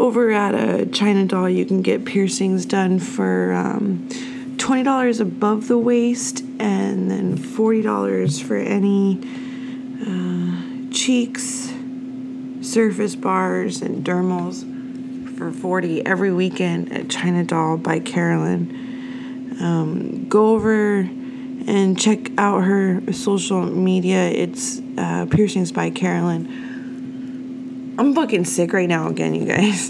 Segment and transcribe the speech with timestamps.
[0.00, 4.08] over at a China Doll, you can get piercings done for um,
[4.56, 9.20] twenty dollars above the waist, and then forty dollars for any
[10.00, 11.72] uh, cheeks,
[12.62, 14.64] surface bars, and dermals
[15.36, 19.58] for forty every weekend at China Doll by Carolyn.
[19.60, 21.00] Um, go over
[21.66, 24.30] and check out her social media.
[24.30, 26.59] It's uh, piercings by Carolyn.
[28.00, 29.88] I'm fucking sick right now again, you guys.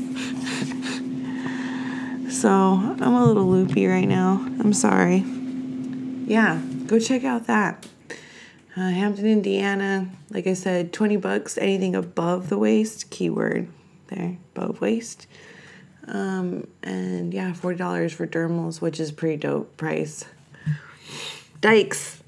[2.40, 4.44] so I'm a little loopy right now.
[4.58, 5.18] I'm sorry.
[6.26, 7.86] Yeah, go check out that.
[8.76, 10.10] Uh, Hammond, Indiana.
[10.28, 13.68] Like I said, 20 bucks, anything above the waist, keyword
[14.08, 15.28] there, above waist.
[16.08, 20.24] Um, and yeah, $40 for dermals, which is pretty dope price.
[21.60, 22.24] Dykes,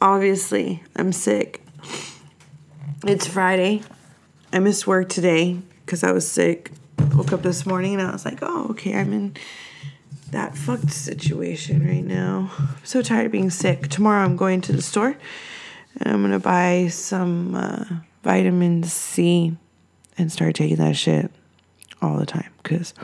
[0.00, 1.62] obviously, I'm sick.
[3.04, 3.82] It's Friday.
[4.52, 6.70] I missed work today because I was sick.
[7.14, 9.36] Woke up this morning and I was like, oh, okay, I'm in
[10.30, 12.50] that fucked situation right now.
[12.58, 13.88] I'm so tired of being sick.
[13.88, 15.16] Tomorrow I'm going to the store
[15.98, 17.84] and I'm gonna buy some uh,
[18.22, 19.56] vitamin C
[20.18, 21.30] and start taking that shit
[22.02, 22.94] all the time because,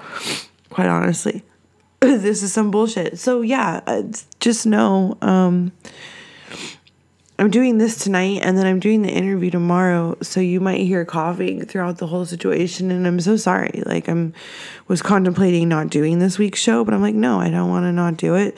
[0.70, 1.42] quite honestly,
[2.00, 3.18] this is some bullshit.
[3.18, 4.02] So yeah,
[4.40, 5.16] just know.
[5.22, 5.72] Um,
[7.42, 10.16] I'm doing this tonight and then I'm doing the interview tomorrow.
[10.22, 12.92] So you might hear coughing throughout the whole situation.
[12.92, 13.82] And I'm so sorry.
[13.84, 14.32] Like I'm
[14.86, 17.90] was contemplating not doing this week's show, but I'm like, no, I don't want to
[17.90, 18.56] not do it.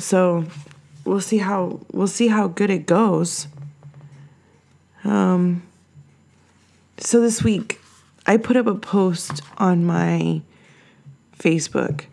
[0.00, 0.46] So
[1.04, 3.46] we'll see how we'll see how good it goes.
[5.04, 5.62] Um
[6.98, 7.80] so this week
[8.26, 10.42] I put up a post on my
[11.38, 12.06] Facebook.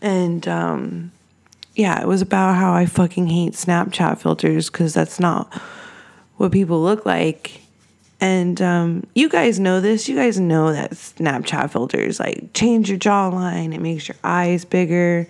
[0.00, 1.12] And um
[1.76, 5.52] yeah, it was about how I fucking hate Snapchat filters because that's not
[6.38, 7.60] what people look like.
[8.18, 10.08] And um, you guys know this.
[10.08, 13.74] You guys know that Snapchat filters like change your jawline.
[13.74, 15.28] It makes your eyes bigger.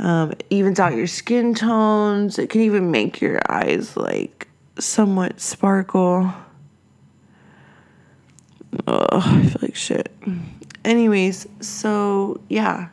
[0.00, 2.40] Um, it evens out your skin tones.
[2.40, 6.32] It can even make your eyes like somewhat sparkle.
[8.88, 10.12] Oh, I feel like shit.
[10.84, 12.88] Anyways, so yeah,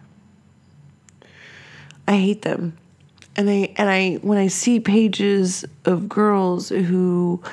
[2.08, 2.78] I hate them.
[3.36, 7.44] And I and I when I see pages of girls who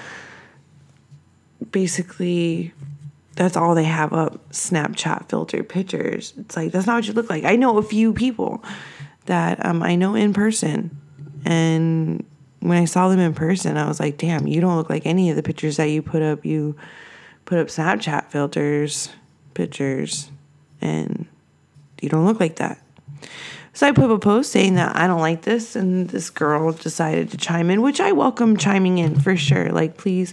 [1.70, 2.72] basically
[3.36, 6.32] that's all they have up Snapchat filter pictures.
[6.38, 7.44] It's like that's not what you look like.
[7.44, 8.64] I know a few people
[9.26, 10.96] that um, I know in person,
[11.44, 12.24] and
[12.60, 15.30] when I saw them in person, I was like, "Damn, you don't look like any
[15.30, 16.44] of the pictures that you put up.
[16.44, 16.76] You
[17.44, 19.10] put up Snapchat filters
[19.52, 20.30] pictures,
[20.80, 21.26] and
[22.00, 22.78] you don't look like that."
[23.74, 27.32] So I put a post saying that I don't like this, and this girl decided
[27.32, 29.70] to chime in, which I welcome chiming in for sure.
[29.70, 30.32] Like, please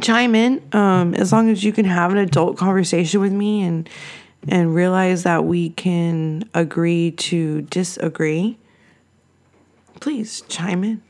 [0.00, 3.88] chime in um, as long as you can have an adult conversation with me and
[4.48, 8.58] and realize that we can agree to disagree.
[10.00, 11.02] Please chime in.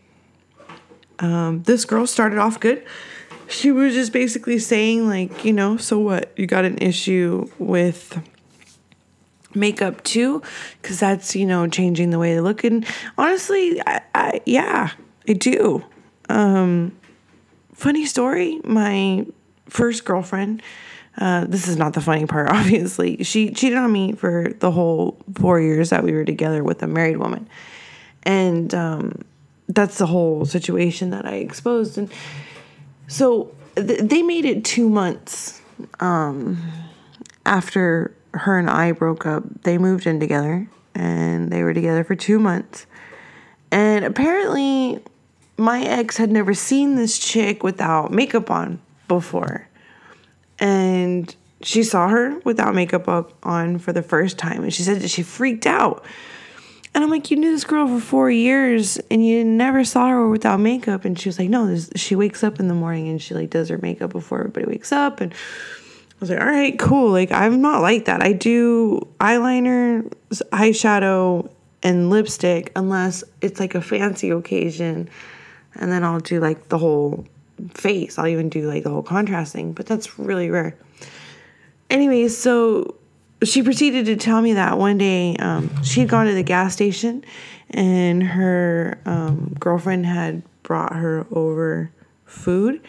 [1.21, 2.85] Um, this girl started off good.
[3.49, 6.33] She was just basically saying, like, you know, so what?
[6.37, 8.21] You got an issue with
[9.55, 10.43] makeup too
[10.81, 12.65] because that's you know changing the way they look.
[12.65, 12.87] And
[13.19, 14.91] honestly I, I yeah
[15.29, 15.85] i do.
[16.29, 16.97] Um
[17.75, 19.27] funny story my
[19.69, 20.63] first girlfriend
[21.17, 23.23] uh, this is not the funny part obviously.
[23.23, 26.87] She cheated on me for the whole four years that we were together with a
[26.87, 27.49] married woman.
[28.25, 29.23] And um,
[29.69, 31.99] that's the whole situation that i exposed.
[31.99, 32.11] And
[33.07, 35.61] so th- they made it two months
[36.01, 36.59] um,
[37.47, 42.15] after her and I broke up, they moved in together and they were together for
[42.15, 42.87] two months.
[43.71, 45.01] And apparently,
[45.57, 49.69] my ex had never seen this chick without makeup on before.
[50.59, 54.63] And she saw her without makeup up on for the first time.
[54.63, 56.05] And she said that she freaked out.
[56.95, 60.29] And I'm like, you knew this girl for four years and you never saw her
[60.29, 61.05] without makeup.
[61.05, 63.51] And she was like, no, this, she wakes up in the morning and she like
[63.51, 65.21] does her makeup before everybody wakes up.
[65.21, 65.35] And
[66.21, 67.11] was like, all right, cool.
[67.11, 68.23] Like, I'm not like that.
[68.23, 71.51] I do eyeliner, eyeshadow,
[71.83, 75.09] and lipstick unless it's like a fancy occasion.
[75.75, 77.27] And then I'll do like the whole
[77.75, 78.19] face.
[78.19, 80.77] I'll even do like the whole contrasting, but that's really rare.
[81.91, 82.95] Anyway, so
[83.43, 86.73] she proceeded to tell me that one day um, she had gone to the gas
[86.73, 87.25] station
[87.71, 91.91] and her um, girlfriend had brought her over
[92.25, 92.81] food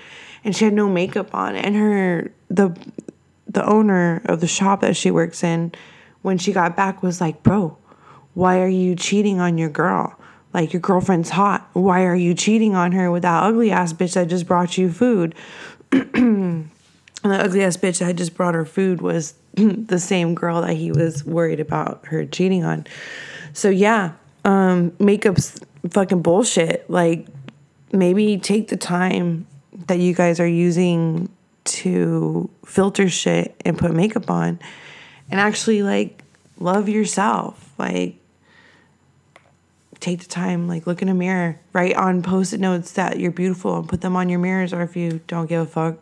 [0.44, 2.76] and she had no makeup on and her the
[3.56, 5.74] the owner of the shop that she works in,
[6.22, 7.78] when she got back, was like, Bro,
[8.34, 10.18] why are you cheating on your girl?
[10.54, 11.68] Like, your girlfriend's hot.
[11.74, 14.92] Why are you cheating on her with that ugly ass bitch that just brought you
[14.92, 15.36] food?
[17.26, 20.76] And the ugly ass bitch that just brought her food was the same girl that
[20.76, 22.86] he was worried about her cheating on.
[23.52, 24.12] So yeah,
[24.44, 25.60] um, makeup's
[25.90, 26.88] fucking bullshit.
[26.88, 27.26] Like
[27.92, 29.48] maybe take the time
[29.88, 31.28] that you guys are using
[31.66, 34.60] to filter shit and put makeup on
[35.30, 36.24] and actually like
[36.60, 37.74] love yourself.
[37.78, 38.16] Like
[40.00, 43.78] take the time, like look in a mirror, write on post-it notes that you're beautiful
[43.78, 45.98] and put them on your mirrors or if you don't give a fuck,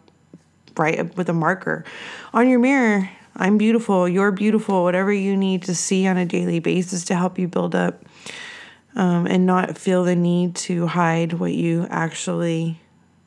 [0.78, 1.86] write with a marker
[2.34, 3.10] on your mirror.
[3.36, 7.40] I'm beautiful, you're beautiful, whatever you need to see on a daily basis to help
[7.40, 8.04] you build up
[8.96, 12.80] um, and not feel the need to hide what you actually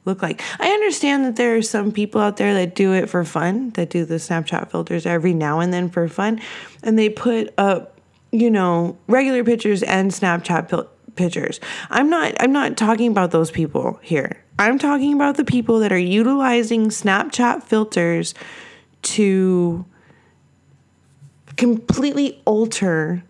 [0.06, 0.41] look like.
[0.58, 3.91] I understand that there are some people out there that do it for fun, that
[3.91, 6.41] do the Snapchat filters every now and then for fun,
[6.82, 7.99] and they put up,
[8.31, 11.61] you know, regular pictures and Snapchat pil- pictures.
[11.91, 14.43] I'm not I'm not talking about those people here.
[14.58, 18.32] I'm talking about the people that are utilizing Snapchat filters
[19.02, 19.85] to
[21.56, 23.23] completely alter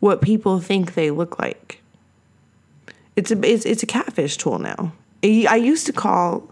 [0.00, 1.82] what people think they look like.
[3.16, 4.92] It's a it's, it's a catfish tool now.
[5.22, 6.48] I used to call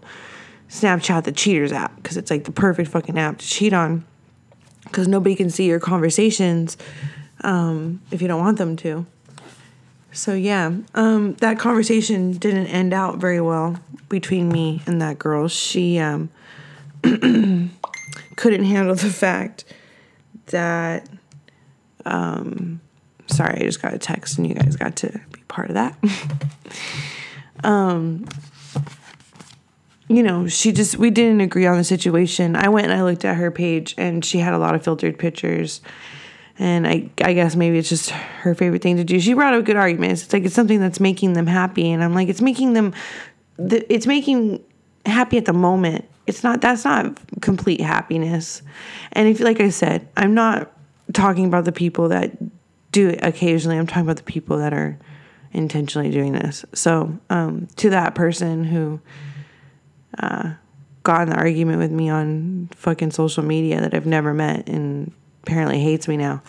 [0.69, 4.05] Snapchat the cheaters app because it's like the perfect fucking app to cheat on
[4.83, 6.77] because nobody can see your conversations
[7.41, 9.05] um, if you don't want them to.
[10.11, 13.77] So yeah, um, that conversation didn't end out very well
[14.07, 15.47] between me and that girl.
[15.47, 16.29] She um,
[17.03, 19.65] couldn't handle the fact
[20.47, 21.09] that
[22.05, 22.79] um,
[23.27, 25.97] sorry, I just got a text and you guys got to be part of that.
[27.63, 28.25] um,
[30.07, 32.55] you know, she just, we didn't agree on the situation.
[32.55, 35.17] I went and I looked at her page and she had a lot of filtered
[35.17, 35.81] pictures.
[36.57, 39.19] And I, I guess maybe it's just her favorite thing to do.
[39.19, 40.23] She brought up good arguments.
[40.23, 42.93] It's like it's something that's making them happy, and I'm like, it's making them,
[43.57, 44.63] it's making
[45.05, 46.05] happy at the moment.
[46.27, 46.61] It's not.
[46.61, 48.61] That's not complete happiness.
[49.11, 50.71] And if, like I said, I'm not
[51.11, 52.31] talking about the people that
[52.93, 53.77] do it occasionally.
[53.77, 54.97] I'm talking about the people that are
[55.51, 56.63] intentionally doing this.
[56.73, 59.01] So, um, to that person who
[60.19, 60.53] uh,
[61.03, 65.11] got in the argument with me on fucking social media that I've never met and
[65.43, 66.41] apparently hates me now.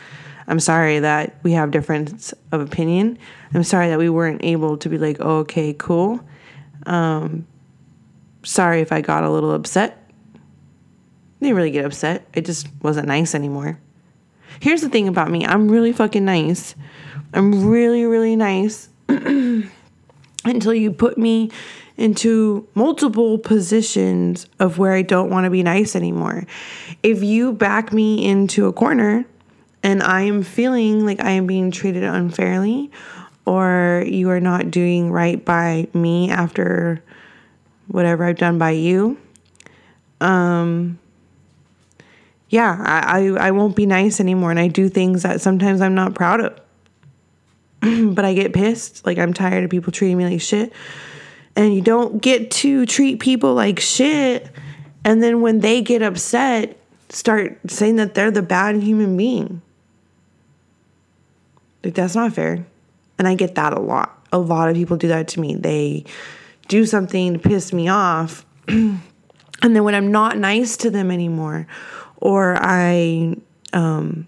[0.48, 3.18] I'm sorry that we have difference of opinion.
[3.52, 6.20] I'm sorry that we weren't able to be like, oh, okay, cool.
[6.86, 7.46] Um,
[8.42, 10.10] sorry if I got a little upset.
[10.34, 10.38] I
[11.40, 12.26] didn't really get upset.
[12.32, 13.78] It just wasn't nice anymore.
[14.60, 16.74] Here's the thing about me I'm really fucking nice.
[17.34, 21.50] I'm really, really nice until you put me
[21.96, 26.46] into multiple positions of where I don't want to be nice anymore.
[27.02, 29.24] If you back me into a corner
[29.82, 32.90] and I am feeling like I am being treated unfairly,
[33.46, 37.02] or you are not doing right by me after
[37.86, 39.16] whatever I've done by you,
[40.20, 40.98] um,
[42.48, 44.50] yeah, I, I, I won't be nice anymore.
[44.50, 46.60] And I do things that sometimes I'm not proud of.
[48.14, 49.04] but I get pissed.
[49.06, 50.72] Like, I'm tired of people treating me like shit.
[51.56, 54.50] And you don't get to treat people like shit.
[55.04, 59.62] And then when they get upset, start saying that they're the bad human being.
[61.82, 62.66] Like, that's not fair.
[63.18, 64.26] And I get that a lot.
[64.32, 65.54] A lot of people do that to me.
[65.54, 66.04] They
[66.68, 68.44] do something to piss me off.
[68.68, 69.00] and
[69.62, 71.66] then when I'm not nice to them anymore,
[72.16, 73.36] or I
[73.72, 74.26] um,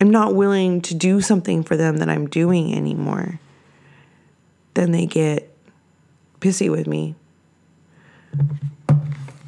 [0.00, 3.40] am not willing to do something for them that I'm doing anymore,
[4.74, 5.51] then they get
[6.42, 7.14] pissy with me.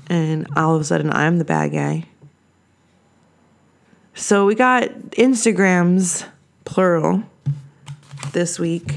[0.08, 2.06] And all of a sudden, I'm the bad guy.
[4.14, 6.24] So we got Instagrams,
[6.64, 7.24] plural,
[8.32, 8.94] this week.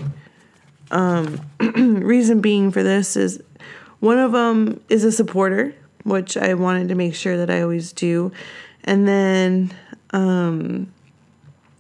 [0.92, 3.42] Um, reason being for this is
[4.00, 5.74] one of them is a supporter,
[6.04, 8.32] which I wanted to make sure that I always do.
[8.84, 9.74] And then
[10.12, 10.94] um,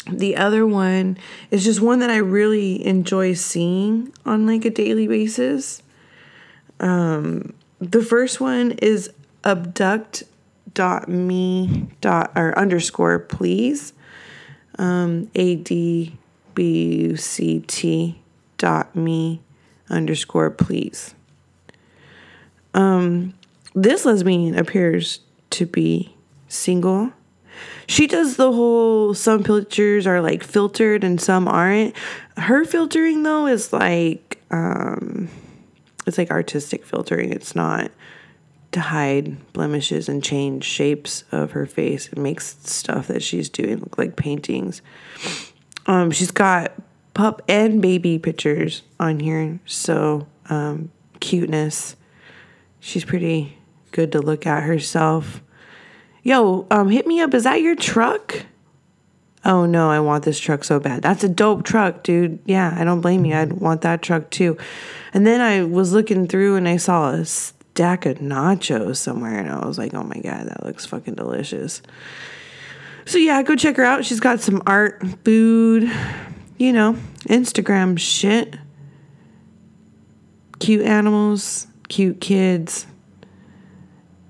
[0.09, 1.17] the other one
[1.51, 5.83] is just one that I really enjoy seeing on like a daily basis.
[6.79, 9.11] Um, the first one is
[9.43, 10.23] abduct
[10.73, 13.93] dot me dot or underscore please
[14.77, 16.15] um, a d
[16.53, 18.19] b u c t
[18.57, 19.41] dot me
[19.89, 21.15] underscore please
[22.73, 23.33] um,
[23.73, 26.15] this lesbian appears to be
[26.47, 27.11] single.
[27.87, 31.95] She does the whole some pictures are like filtered and some aren't.
[32.37, 35.29] Her filtering though is like um
[36.07, 37.31] it's like artistic filtering.
[37.31, 37.91] It's not
[38.71, 42.07] to hide blemishes and change shapes of her face.
[42.07, 44.81] It makes stuff that she's doing look like paintings.
[45.85, 46.73] Um she's got
[47.13, 49.59] pup and baby pictures on here.
[49.65, 51.95] So um cuteness.
[52.79, 53.57] She's pretty
[53.91, 55.41] good to look at herself
[56.27, 57.33] Yo, um, hit me up.
[57.33, 58.45] Is that your truck?
[59.47, 61.01] Oh no, I want this truck so bad.
[61.01, 62.39] That's a dope truck, dude.
[62.45, 63.33] Yeah, I don't blame you.
[63.33, 64.57] I'd want that truck too.
[65.13, 69.49] And then I was looking through and I saw a stack of nachos somewhere and
[69.49, 71.81] I was like, oh my God, that looks fucking delicious.
[73.05, 74.03] So yeah, go check her out.
[74.03, 75.89] She's got some art, food,
[76.57, 76.97] you know,
[77.29, 78.53] Instagram shit.
[80.59, 82.85] Cute animals, cute kids,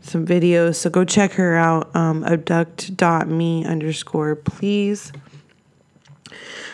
[0.07, 0.75] some videos.
[0.75, 1.95] So go check her out.
[1.95, 5.11] Um, abduct.me underscore please.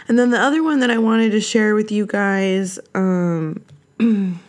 [0.07, 3.63] And then the other one that I wanted to share with you guys um,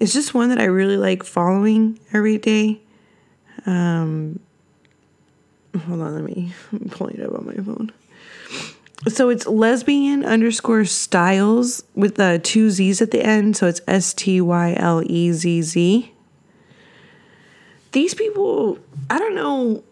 [0.00, 2.80] is just one that I really like following every day.
[3.66, 4.40] Um,
[5.86, 7.92] hold on, let me I'm pulling it up on my phone.
[9.08, 13.56] So it's lesbian underscore styles with the two Z's at the end.
[13.56, 16.13] So it's S T Y L E Z Z
[17.94, 19.82] these people, I don't know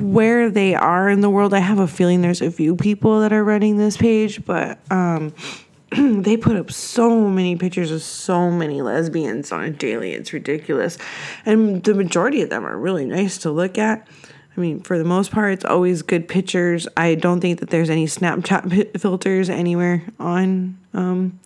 [0.00, 1.52] where they are in the world.
[1.52, 5.34] I have a feeling there's a few people that are running this page, but um,
[5.90, 10.12] they put up so many pictures of so many lesbians on a daily.
[10.12, 10.98] It's ridiculous.
[11.44, 14.06] And the majority of them are really nice to look at.
[14.56, 16.86] I mean, for the most part, it's always good pictures.
[16.96, 21.40] I don't think that there's any Snapchat filters anywhere on um,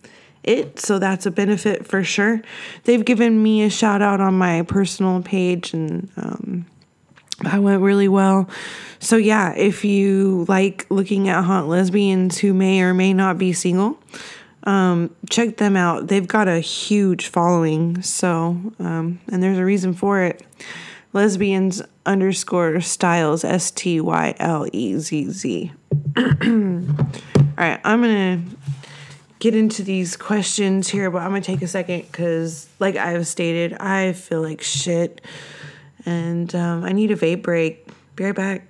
[0.45, 0.79] it.
[0.79, 2.41] So that's a benefit for sure.
[2.85, 6.65] They've given me a shout out on my personal page and um,
[7.41, 8.49] that went really well.
[8.99, 13.51] So, yeah, if you like looking at hot lesbians who may or may not be
[13.53, 13.99] single,
[14.63, 16.07] um, check them out.
[16.07, 18.01] They've got a huge following.
[18.01, 20.43] So, um, and there's a reason for it.
[21.13, 25.71] Lesbians underscore styles, S T Y L E Z Z.
[26.17, 26.23] All
[27.57, 28.39] right, I'm to
[29.39, 33.73] get into these questions here, but I'm gonna take a second because, like I've stated,
[33.73, 35.21] I feel like shit,
[36.05, 37.87] and um, I need a vape break.
[38.15, 38.67] Be right back.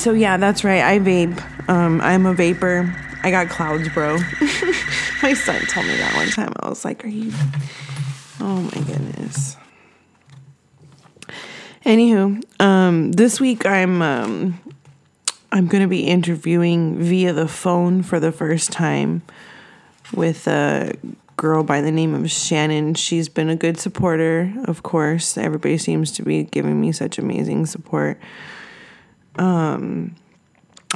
[0.00, 0.80] So yeah, that's right.
[0.80, 1.68] I vape.
[1.68, 2.90] Um, I'm a vapor.
[3.22, 4.16] I got clouds, bro.
[5.22, 6.54] my son told me that one time.
[6.58, 7.30] I was like, "Are you?"
[8.40, 9.58] Oh my goodness.
[11.84, 14.58] Anywho, um, this week I'm um,
[15.52, 19.20] I'm gonna be interviewing via the phone for the first time
[20.14, 20.94] with a
[21.36, 22.96] girl by the name of Shanin.
[22.96, 25.36] She's been a good supporter, of course.
[25.36, 28.18] Everybody seems to be giving me such amazing support
[29.40, 30.14] um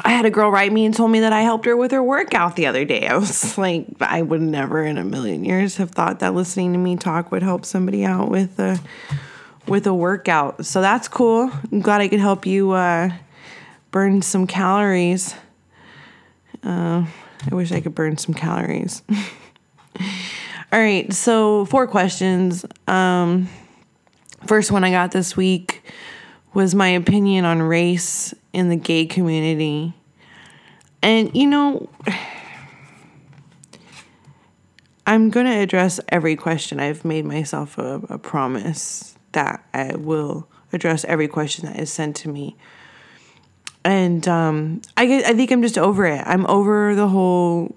[0.03, 2.03] I had a girl write me and told me that I helped her with her
[2.03, 3.07] workout the other day.
[3.09, 6.79] I was like, I would never in a million years have thought that listening to
[6.79, 8.81] me talk would help somebody out with a
[9.67, 10.67] with a workout.
[10.67, 11.51] So that's cool.
[11.73, 13.11] I'm glad I could help you uh,
[13.91, 15.35] burn some calories.
[16.63, 17.07] Uh,
[17.51, 19.03] I wish I could burn some calories.
[20.73, 22.67] All right, so four questions.
[22.89, 23.49] Um,
[24.47, 25.83] first one I got this week
[26.55, 29.93] was my opinion on race in the gay community.
[31.03, 31.91] And, you know,
[35.07, 36.81] I'm going to address every question.
[36.81, 42.17] I've made myself a, a, promise that I will address every question that is sent
[42.17, 42.57] to me.
[43.85, 46.23] And um, I, I think I'm just over it.
[46.25, 47.75] I'm over the whole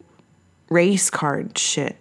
[0.70, 1.98] race card shit.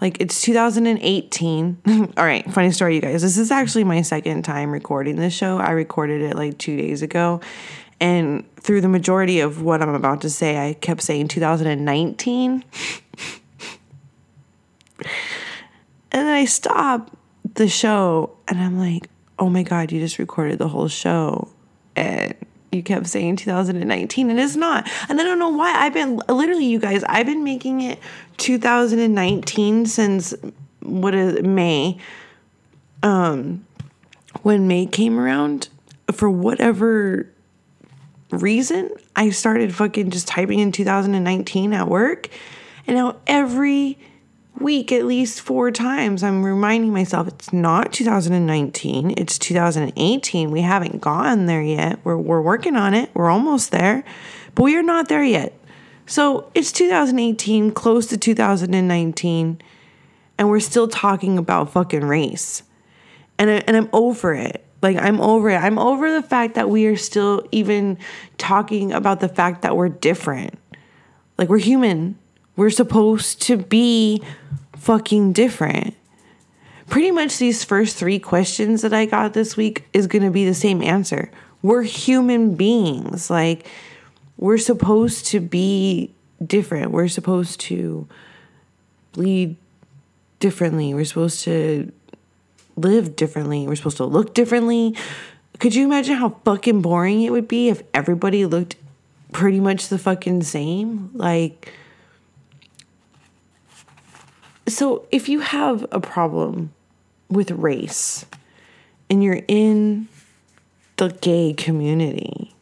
[0.00, 1.78] Like it's 2018.
[2.16, 3.22] All right, funny story, you guys.
[3.22, 5.58] This is actually my second time recording this show.
[5.58, 7.40] I recorded it like two days ago.
[7.98, 12.62] And through the majority of what I'm about to say, I kept saying 2019.
[14.98, 15.06] and
[16.12, 17.14] then I stopped
[17.54, 21.48] the show and I'm like, oh my God, you just recorded the whole show.
[21.94, 22.34] And
[22.72, 24.88] you kept saying 2019 and it's not.
[25.08, 25.72] And I don't know why.
[25.74, 27.98] I've been literally you guys, I've been making it
[28.38, 30.34] 2019 since
[30.80, 31.98] what is May.
[33.02, 33.64] Um
[34.42, 35.68] when May came around
[36.12, 37.28] for whatever
[38.30, 42.28] reason, I started fucking just typing in 2019 at work.
[42.86, 43.98] And now every
[44.60, 51.00] week at least four times i'm reminding myself it's not 2019 it's 2018 we haven't
[51.00, 54.04] gotten there yet we're, we're working on it we're almost there
[54.56, 55.52] but we are not there yet.
[56.06, 59.60] So it's 2018, close to 2019,
[60.38, 62.62] and we're still talking about fucking race.
[63.38, 64.64] And, I, and I'm over it.
[64.80, 65.56] Like, I'm over it.
[65.56, 67.98] I'm over the fact that we are still even
[68.38, 70.58] talking about the fact that we're different.
[71.36, 72.18] Like, we're human.
[72.56, 74.22] We're supposed to be
[74.76, 75.94] fucking different.
[76.88, 80.44] Pretty much these first three questions that I got this week is going to be
[80.46, 81.30] the same answer.
[81.62, 83.28] We're human beings.
[83.28, 83.68] Like,
[84.36, 86.92] we're supposed to be different.
[86.92, 88.06] We're supposed to
[89.12, 89.56] bleed
[90.38, 90.94] differently.
[90.94, 91.92] We're supposed to
[92.76, 93.66] live differently.
[93.66, 94.94] We're supposed to look differently.
[95.58, 98.76] Could you imagine how fucking boring it would be if everybody looked
[99.32, 101.10] pretty much the fucking same?
[101.14, 101.72] Like,
[104.68, 106.72] so if you have a problem
[107.28, 108.26] with race
[109.08, 110.08] and you're in
[110.96, 112.54] the gay community,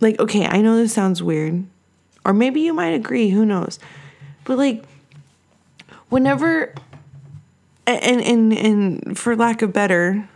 [0.00, 1.64] like, okay, I know this sounds weird,
[2.24, 3.78] or maybe you might agree, who knows?
[4.44, 4.84] But like,
[6.08, 6.74] whenever,
[7.86, 10.28] and and and for lack of better,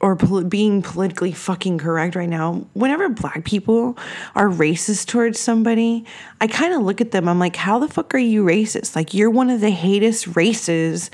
[0.00, 3.98] or pol- being politically fucking correct right now, whenever black people
[4.34, 6.04] are racist towards somebody,
[6.40, 7.28] I kind of look at them.
[7.28, 8.96] I'm like, how the fuck are you racist?
[8.96, 11.10] Like, you're one of the hatest races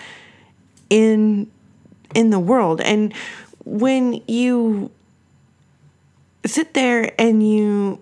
[0.88, 1.50] in
[2.14, 3.12] in the world, and
[3.64, 4.90] when you
[6.46, 7.98] sit there and you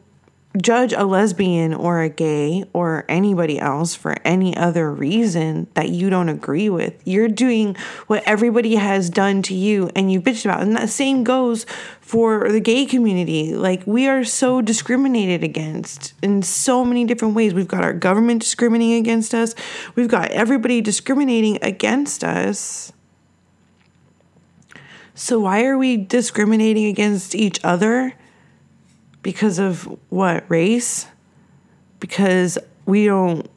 [0.61, 6.11] judge a lesbian or a gay or anybody else for any other reason that you
[6.11, 6.94] don't agree with.
[7.04, 7.75] You're doing
[8.06, 10.62] what everybody has done to you and you bitch about.
[10.62, 11.66] And that same goes
[12.00, 13.54] for the gay community.
[13.54, 17.52] Like we are so discriminated against in so many different ways.
[17.52, 19.54] We've got our government discriminating against us.
[19.96, 22.92] We've got everybody discriminating against us.
[25.16, 28.14] So why are we discriminating against each other?
[29.25, 31.09] Because of what race?
[31.99, 33.51] Because we don't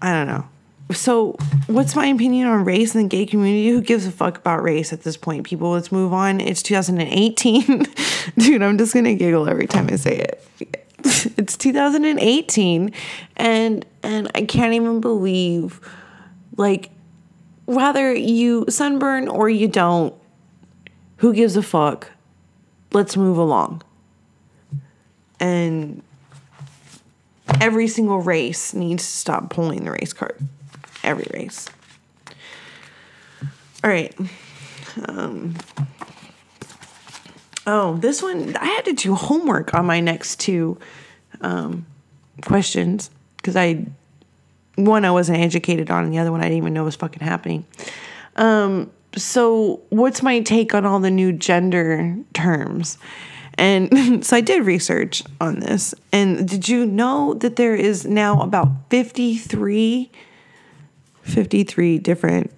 [0.00, 0.48] i don't know.
[0.92, 1.32] So
[1.66, 3.68] what's my opinion on race in the gay community?
[3.68, 5.44] Who gives a fuck about race at this point?
[5.44, 6.40] People let's move on.
[6.40, 7.86] It's 2018
[8.38, 10.46] dude i'm just gonna giggle every time i say it.
[11.36, 12.92] It's 2018
[13.36, 15.80] and and i can't even believe
[16.56, 16.90] like
[17.64, 20.14] whether you sunburn or you don't
[21.18, 22.12] who gives a fuck?
[22.92, 23.82] Let's move along
[25.40, 26.02] and
[27.60, 30.38] every single race needs to stop pulling the race card.
[31.02, 31.68] Every race.
[33.84, 34.14] All right.
[35.06, 35.54] Um,
[37.66, 40.78] oh, this one, I had to do homework on my next two
[41.40, 41.86] um,
[42.42, 43.86] questions because I,
[44.76, 47.22] one, I wasn't educated on, and the other one I didn't even know was fucking
[47.22, 47.64] happening.
[48.36, 52.98] Um, so, what's my take on all the new gender terms?
[53.58, 55.94] And so I did research on this.
[56.12, 60.10] And did you know that there is now about 53
[61.22, 62.52] 53 different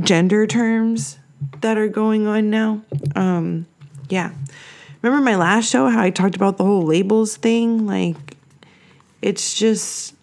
[0.00, 1.18] gender terms
[1.60, 2.82] that are going on now?
[3.14, 3.66] Um
[4.08, 4.32] yeah.
[5.02, 7.86] Remember my last show how I talked about the whole labels thing?
[7.86, 8.36] Like
[9.22, 10.14] it's just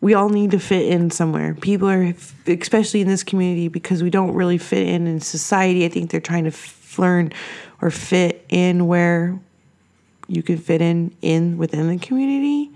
[0.00, 1.54] we all need to fit in somewhere.
[1.54, 2.14] People are,
[2.46, 5.84] especially in this community, because we don't really fit in in society.
[5.84, 6.52] I think they're trying to
[6.98, 7.32] learn
[7.80, 9.38] or fit in where
[10.28, 12.70] you can fit in in within the community.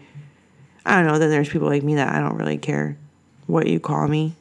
[0.84, 1.18] I don't know.
[1.18, 2.96] Then there's people like me that I don't really care
[3.46, 4.34] what you call me.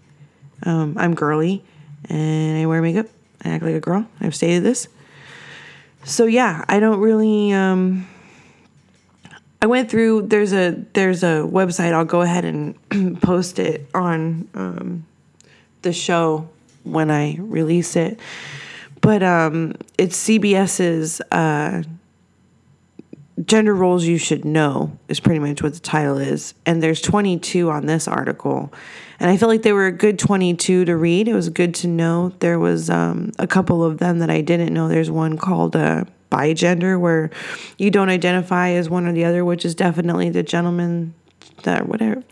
[0.64, 1.64] Um, I'm girly
[2.10, 3.08] and I wear makeup.
[3.44, 4.08] I act like a girl.
[4.20, 4.88] I've stated this.
[6.04, 7.52] So yeah, I don't really.
[7.54, 8.08] Um,
[9.62, 10.24] I went through.
[10.24, 11.94] There's a there's a website.
[11.94, 15.06] I'll go ahead and post it on um,
[15.82, 16.50] the show
[16.84, 18.20] when I release it.
[19.02, 21.84] But um, it's CBS's uh,
[23.46, 26.54] Gender Roles You Should Know, is pretty much what the title is.
[26.66, 28.72] And there's 22 on this article.
[29.20, 31.28] And I feel like they were a good 22 to read.
[31.28, 32.30] It was good to know.
[32.40, 34.88] There was um, a couple of them that I didn't know.
[34.88, 37.30] There's one called uh, Bigender, where
[37.78, 41.14] you don't identify as one or the other, which is definitely the gentleman
[41.64, 42.24] that, whatever,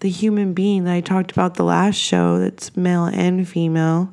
[0.00, 4.12] the human being that I talked about the last show that's male and female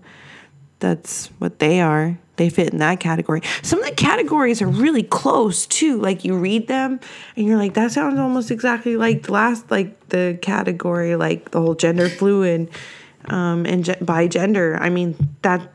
[0.82, 2.18] that's what they are.
[2.36, 3.42] They fit in that category.
[3.62, 6.02] Some of the categories are really close too.
[6.02, 7.00] Like you read them
[7.36, 11.62] and you're like, that sounds almost exactly like the last, like the category, like the
[11.62, 12.70] whole gender fluid
[13.26, 14.78] um, and ge- Bigender.
[14.82, 15.72] I mean, that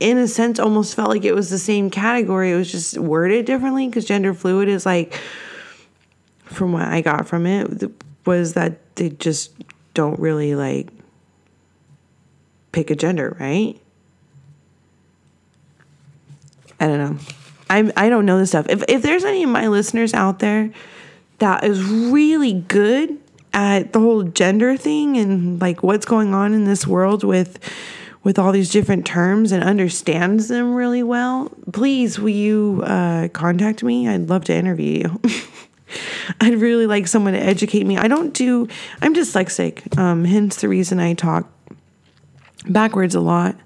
[0.00, 2.50] in a sense almost felt like it was the same category.
[2.50, 5.14] It was just worded differently because gender fluid is like,
[6.44, 7.92] from what I got from it,
[8.26, 9.52] was that they just
[9.94, 10.88] don't really like
[12.72, 13.80] pick a gender, right?
[16.80, 17.18] I don't know.
[17.70, 18.66] I I don't know this stuff.
[18.68, 20.70] If if there's any of my listeners out there
[21.38, 23.18] that is really good
[23.52, 27.58] at the whole gender thing and like what's going on in this world with
[28.24, 33.82] with all these different terms and understands them really well, please will you uh, contact
[33.82, 34.08] me?
[34.08, 35.20] I'd love to interview you.
[36.40, 37.96] I'd really like someone to educate me.
[37.96, 38.68] I don't do.
[39.00, 39.96] I'm dyslexic.
[39.96, 41.48] Um, hence the reason I talk
[42.68, 43.56] backwards a lot.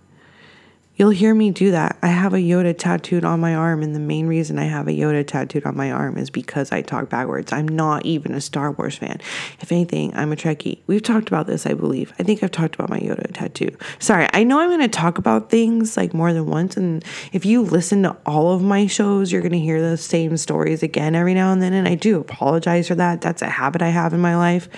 [0.95, 1.97] You'll hear me do that.
[2.03, 4.93] I have a Yoda tattooed on my arm, and the main reason I have a
[4.93, 7.51] Yoda tattooed on my arm is because I talk backwards.
[7.51, 9.19] I'm not even a Star Wars fan.
[9.61, 10.81] If anything, I'm a Trekkie.
[10.87, 12.13] We've talked about this, I believe.
[12.19, 13.75] I think I've talked about my Yoda tattoo.
[14.01, 17.47] Sorry, I know I'm going to talk about things like more than once, and if
[17.47, 21.15] you listen to all of my shows, you're going to hear the same stories again
[21.15, 23.23] every now and then, and I do apologize for that.
[23.23, 24.69] That's a habit I have in my life.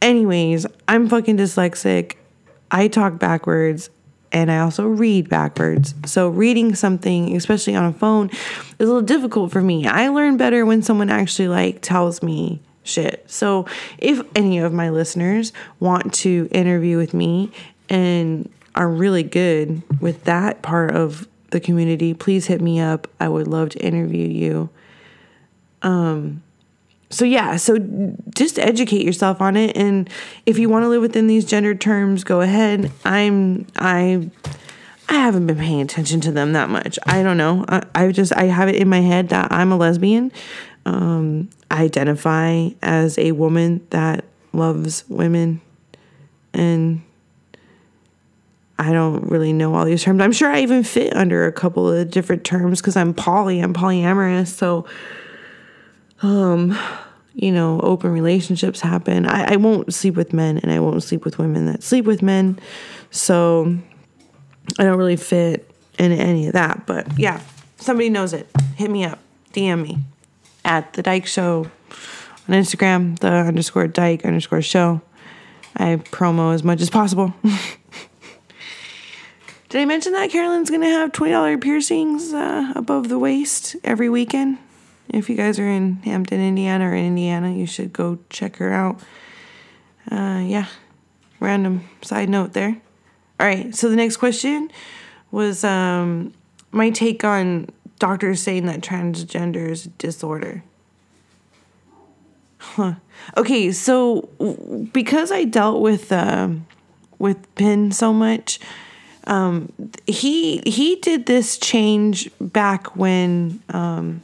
[0.00, 2.14] Anyways, I'm fucking dyslexic.
[2.70, 3.90] I talk backwards
[4.32, 5.94] and I also read backwards.
[6.06, 8.38] So reading something, especially on a phone, is
[8.78, 9.86] a little difficult for me.
[9.86, 13.24] I learn better when someone actually like tells me shit.
[13.28, 13.66] So
[13.98, 17.50] if any of my listeners want to interview with me
[17.88, 23.08] and are really good with that part of the community, please hit me up.
[23.18, 24.70] I would love to interview you.
[25.82, 26.42] Um
[27.10, 27.76] so yeah, so
[28.34, 30.08] just educate yourself on it and
[30.46, 32.90] if you want to live within these gender terms, go ahead.
[33.04, 34.30] I'm I
[35.08, 36.96] I haven't been paying attention to them that much.
[37.04, 37.64] I don't know.
[37.68, 40.30] I, I just I have it in my head that I'm a lesbian.
[40.86, 45.60] Um, I identify as a woman that loves women
[46.52, 47.02] and
[48.78, 50.22] I don't really know all these terms.
[50.22, 53.74] I'm sure I even fit under a couple of different terms because I'm poly, I'm
[53.74, 54.46] polyamorous.
[54.46, 54.86] So
[56.22, 56.78] um,
[57.34, 59.26] you know, open relationships happen.
[59.26, 62.22] I, I won't sleep with men and I won't sleep with women that sleep with
[62.22, 62.58] men.
[63.10, 63.76] So
[64.78, 66.86] I don't really fit in any of that.
[66.86, 67.40] But yeah,
[67.76, 68.48] somebody knows it.
[68.76, 69.18] Hit me up.
[69.52, 69.98] DM me
[70.64, 71.70] at the Dyke Show
[72.48, 75.00] on Instagram, the underscore Dyke underscore show.
[75.76, 77.34] I promo as much as possible.
[79.68, 84.08] Did I mention that Carolyn's gonna have twenty dollar piercings uh, above the waist every
[84.08, 84.58] weekend?
[85.12, 88.72] If you guys are in Hammond, Indiana, or in Indiana, you should go check her
[88.72, 89.00] out.
[90.10, 90.66] Uh, yeah,
[91.40, 92.80] random side note there.
[93.38, 94.70] All right, so the next question
[95.30, 96.32] was um,
[96.70, 97.68] my take on
[97.98, 100.62] doctors saying that transgender is a disorder.
[102.58, 102.94] Huh.
[103.36, 104.28] Okay, so
[104.92, 106.50] because I dealt with uh,
[107.18, 108.60] with Penn so much,
[109.26, 109.72] um,
[110.06, 114.22] he he did this change back when um,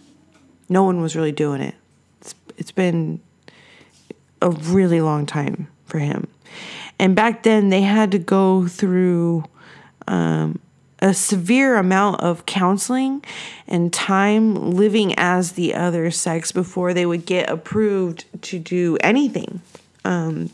[0.69, 1.75] no one was really doing it.
[2.21, 3.21] It's, it's been
[4.43, 6.29] a really long time for him.
[6.99, 9.45] And back then, they had to go through
[10.09, 10.59] um,
[11.01, 13.23] a severe amount of counseling
[13.67, 19.61] and time living as the other sex before they would get approved to do anything
[20.07, 20.51] um,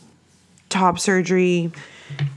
[0.69, 1.71] top surgery,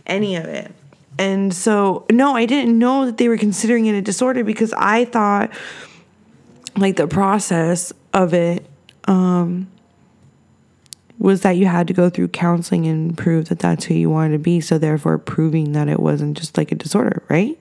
[0.07, 0.71] any of it.
[1.19, 5.07] And so, no, I didn't know that they were considering it a disorder because I
[5.07, 5.51] thought
[6.77, 8.67] like the process of it
[9.05, 9.69] um,
[11.19, 14.33] was that you had to go through counseling and prove that that's who you wanted
[14.33, 14.61] to be.
[14.61, 17.59] So, therefore, proving that it wasn't just like a disorder, right?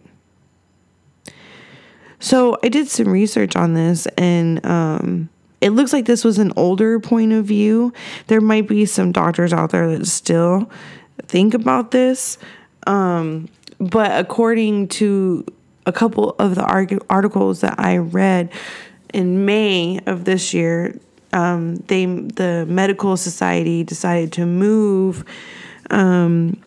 [2.20, 5.30] So, I did some research on this and um,
[5.62, 7.94] it looks like this was an older point of view.
[8.28, 10.70] There might be some doctors out there that still
[11.24, 12.38] think about this.
[12.88, 13.50] Um,
[13.80, 15.46] but according to
[15.86, 18.52] a couple of the articles that I read,
[19.16, 21.00] in May of this year,
[21.32, 25.24] um, they the medical society decided to move
[25.90, 26.62] um,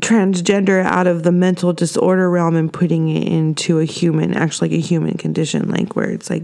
[0.00, 4.78] transgender out of the mental disorder realm and putting it into a human, actually like
[4.78, 6.42] a human condition, like where it's like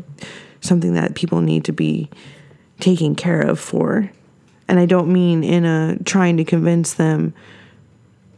[0.61, 2.09] something that people need to be
[2.79, 4.09] taken care of for.
[4.69, 7.35] And I don't mean in a trying to convince them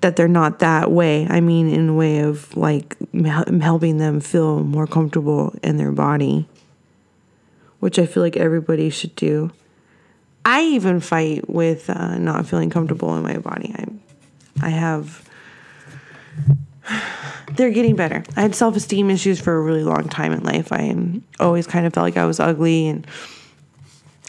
[0.00, 1.26] that they're not that way.
[1.28, 6.48] I mean in a way of like helping them feel more comfortable in their body
[7.80, 9.50] which I feel like everybody should do.
[10.44, 13.74] I even fight with uh, not feeling comfortable in my body.
[13.76, 13.86] I,
[14.66, 15.28] I have.
[17.56, 18.22] They're getting better.
[18.36, 20.72] I had self esteem issues for a really long time in life.
[20.72, 20.94] I
[21.38, 23.06] always kind of felt like I was ugly and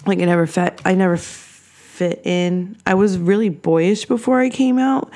[0.06, 0.82] like I never fit.
[0.84, 2.78] I never fit in.
[2.86, 5.12] I was really boyish before I came out,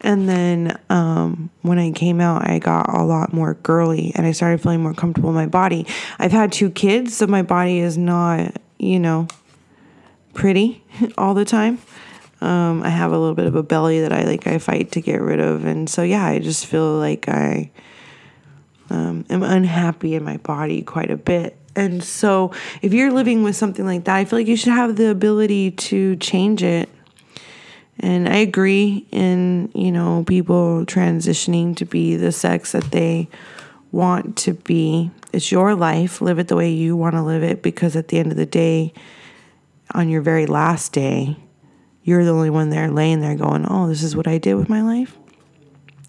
[0.00, 4.32] and then um, when I came out, I got a lot more girly and I
[4.32, 5.86] started feeling more comfortable in my body.
[6.18, 9.26] I've had two kids, so my body is not, you know,
[10.34, 10.84] pretty
[11.18, 11.78] all the time.
[12.40, 15.00] Um, I have a little bit of a belly that I like I fight to
[15.00, 17.72] get rid of, and so yeah, I just feel like I
[18.90, 21.56] um, am unhappy in my body quite a bit.
[21.74, 24.96] And so, if you're living with something like that, I feel like you should have
[24.96, 26.88] the ability to change it.
[28.00, 33.28] And I agree in, you know, people transitioning to be the sex that they
[33.90, 35.10] want to be.
[35.32, 36.20] It's your life.
[36.20, 38.46] Live it the way you want to live it because at the end of the
[38.46, 38.92] day,
[39.94, 41.36] on your very last day,
[42.04, 44.68] you're the only one there laying there going, Oh, this is what I did with
[44.68, 45.16] my life.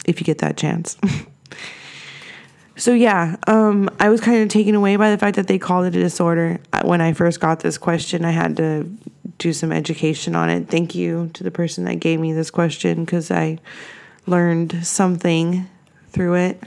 [0.05, 0.97] If you get that chance.
[2.75, 5.85] so, yeah, um, I was kind of taken away by the fact that they called
[5.85, 6.59] it a disorder.
[6.83, 8.89] When I first got this question, I had to
[9.39, 10.67] do some education on it.
[10.67, 13.57] Thank you to the person that gave me this question because I
[14.27, 15.67] learned something
[16.09, 16.63] through it.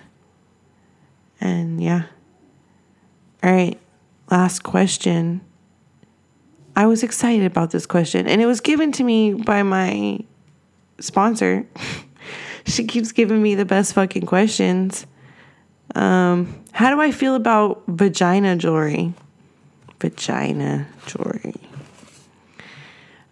[1.40, 2.04] And yeah.
[3.42, 3.78] All right,
[4.30, 5.40] last question.
[6.74, 10.20] I was excited about this question, and it was given to me by my
[11.00, 11.66] sponsor.
[12.66, 15.06] she keeps giving me the best fucking questions.
[15.94, 19.12] Um, how do I feel about vagina jewelry?
[20.00, 21.56] Vagina jewelry.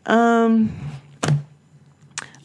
[0.07, 0.73] Um.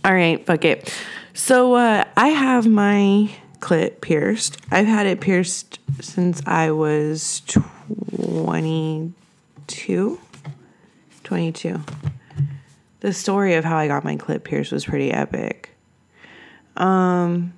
[0.03, 0.93] All right, fuck it.
[1.33, 4.59] So uh, I have my clit pierced.
[4.71, 10.19] I've had it pierced since I was 22.
[11.23, 11.81] 22.
[12.99, 15.71] The story of how I got my clit pierced was pretty epic.
[16.77, 17.53] Um,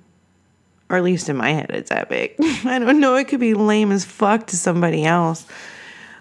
[0.88, 2.36] or at least in my head, it's epic.
[2.40, 3.16] I don't know.
[3.16, 5.46] It could be lame as fuck to somebody else.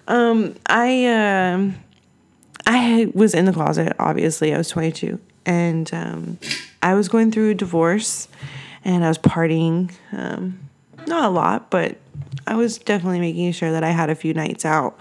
[0.08, 1.76] Um, I um,
[2.68, 3.96] I was in the closet.
[3.98, 6.40] Obviously, I was 22, and um,
[6.84, 8.28] I was going through a divorce,
[8.86, 9.92] and I was partying.
[10.12, 10.60] Um,
[11.08, 11.98] not a lot, but
[12.46, 15.00] I was definitely making sure that I had a few nights out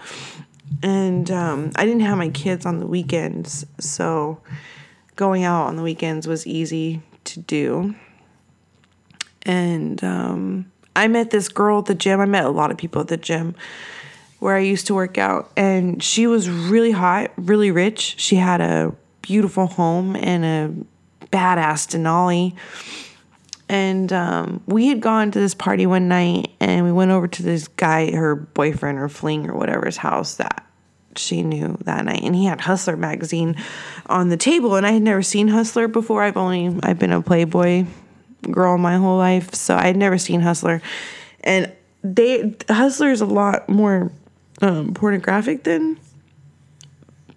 [0.83, 4.39] and um, I didn't have my kids on the weekends, so
[5.15, 7.95] going out on the weekends was easy to do.
[9.43, 12.19] And um, I met this girl at the gym.
[12.19, 13.55] I met a lot of people at the gym
[14.39, 18.15] where I used to work out, and she was really hot, really rich.
[18.17, 22.55] She had a beautiful home and a badass Denali.
[23.69, 27.43] And um, we had gone to this party one night and we went over to
[27.43, 30.65] this guy, her boyfriend or fling or whatever's house that
[31.17, 32.21] she knew that night.
[32.23, 33.57] And he had Hustler magazine
[34.05, 34.75] on the table.
[34.75, 36.23] And I had never seen Hustler before.
[36.23, 37.85] I've only, I've been a Playboy
[38.49, 39.53] girl my whole life.
[39.53, 40.81] So I had never seen Hustler.
[41.43, 41.73] And
[42.03, 44.13] they, Hustler is a lot more
[44.61, 45.99] um, pornographic than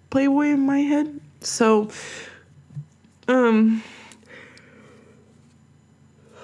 [0.09, 1.19] Playboy in my head.
[1.41, 1.89] So,
[3.27, 3.83] um,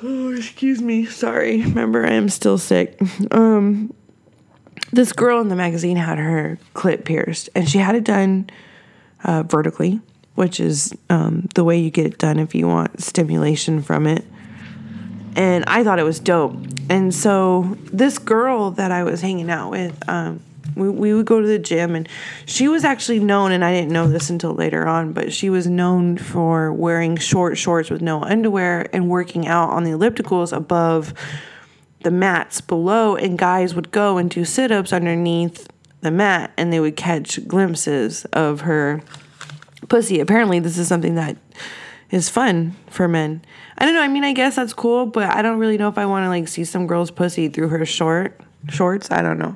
[0.03, 1.05] Oh, excuse me.
[1.05, 1.61] Sorry.
[1.63, 2.99] Remember, I am still sick.
[3.31, 3.93] Um,
[4.91, 8.49] this girl in the magazine had her clit pierced, and she had it done
[9.23, 9.99] uh, vertically,
[10.35, 14.23] which is um, the way you get it done if you want stimulation from it.
[15.35, 16.55] And I thought it was dope.
[16.89, 20.41] And so this girl that I was hanging out with, um,
[20.75, 22.07] we, we would go to the gym and
[22.45, 25.67] she was actually known and i didn't know this until later on but she was
[25.67, 31.13] known for wearing short shorts with no underwear and working out on the ellipticals above
[32.03, 35.67] the mats below and guys would go and do sit-ups underneath
[36.01, 39.01] the mat and they would catch glimpses of her
[39.89, 40.19] pussy.
[40.19, 41.37] Apparently this is something that
[42.11, 43.41] is fun for men.
[43.77, 45.99] I don't know i mean i guess that's cool but i don't really know if
[45.99, 49.55] i want to like see some girl's pussy through her short shorts i don't know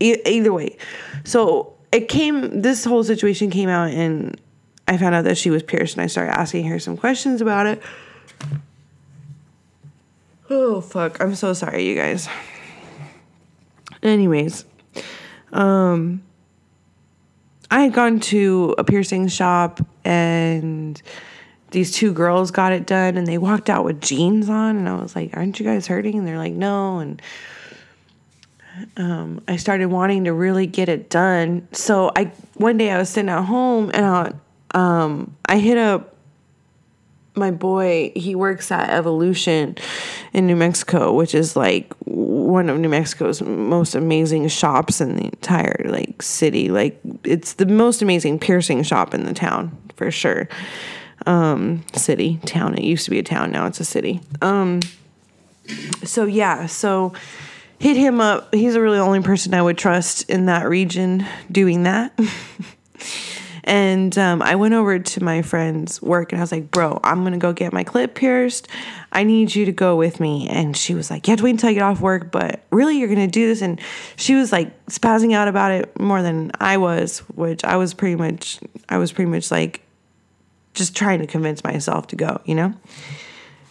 [0.00, 0.76] either way.
[1.24, 4.40] So it came, this whole situation came out, and
[4.86, 7.66] I found out that she was pierced, and I started asking her some questions about
[7.66, 7.82] it.
[10.50, 11.20] Oh, fuck.
[11.20, 12.28] I'm so sorry, you guys.
[14.02, 14.64] Anyways,
[15.52, 16.22] um,
[17.70, 21.00] I had gone to a piercing shop and
[21.70, 24.94] these two girls got it done and they walked out with jeans on and I
[24.94, 27.20] was like, "Aren't you guys hurting?" And they're like, "No." And
[28.96, 31.68] um, I started wanting to really get it done.
[31.72, 34.32] So I one day I was sitting at home and I,
[34.74, 36.14] um, I hit up
[37.34, 38.12] my boy.
[38.14, 39.76] He works at Evolution
[40.32, 45.24] in New Mexico, which is like one of New Mexico's most amazing shops in the
[45.24, 46.68] entire like city.
[46.68, 50.48] Like it's the most amazing piercing shop in the town for sure.
[51.26, 52.76] Um, city, town.
[52.76, 54.20] It used to be a town, now it's a city.
[54.40, 54.80] Um,
[56.04, 57.12] so yeah, so
[57.78, 58.54] hit him up.
[58.54, 62.18] He's the really the only person I would trust in that region doing that.
[63.64, 67.22] and um, I went over to my friend's work and I was like, bro, I'm
[67.32, 68.68] to go get my clit pierced.
[69.12, 70.48] I need you to go with me.
[70.48, 72.98] And she was like, you have to wait until I get off work, but really,
[72.98, 73.62] you're to do this?
[73.62, 73.80] And
[74.16, 78.16] she was like spazzing out about it more than I was, which I was pretty
[78.16, 79.82] much, I was pretty much like
[80.74, 82.74] just trying to convince myself to go, you know?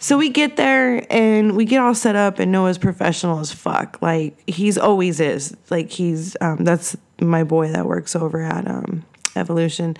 [0.00, 4.00] So we get there and we get all set up, and Noah's professional as fuck.
[4.00, 5.56] Like he's always is.
[5.70, 9.96] Like he's um, that's my boy that works over at um, Evolution,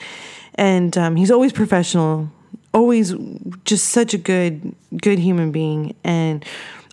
[0.55, 2.31] and um, he's always professional,
[2.73, 3.15] always
[3.65, 5.95] just such a good good human being.
[6.05, 6.45] And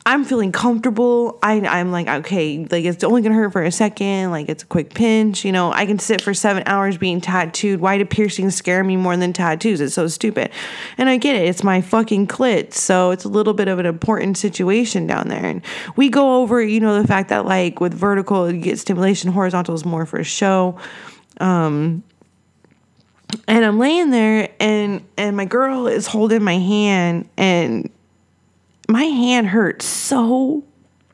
[0.07, 1.39] I'm feeling comfortable.
[1.41, 4.29] I, I'm like, okay, like it's only gonna hurt for a second.
[4.29, 5.43] Like it's a quick pinch.
[5.43, 7.79] You know, I can sit for seven hours being tattooed.
[7.79, 9.81] Why do piercings scare me more than tattoos?
[9.81, 10.51] It's so stupid.
[10.99, 11.47] And I get it.
[11.47, 12.73] It's my fucking clit.
[12.73, 15.43] So it's a little bit of an important situation down there.
[15.43, 15.63] And
[15.95, 19.73] we go over, you know, the fact that like with vertical, you get stimulation, horizontal
[19.73, 20.77] is more for show.
[21.39, 22.03] Um,
[23.47, 27.89] and I'm laying there and and my girl is holding my hand and
[28.87, 30.63] my hand hurt so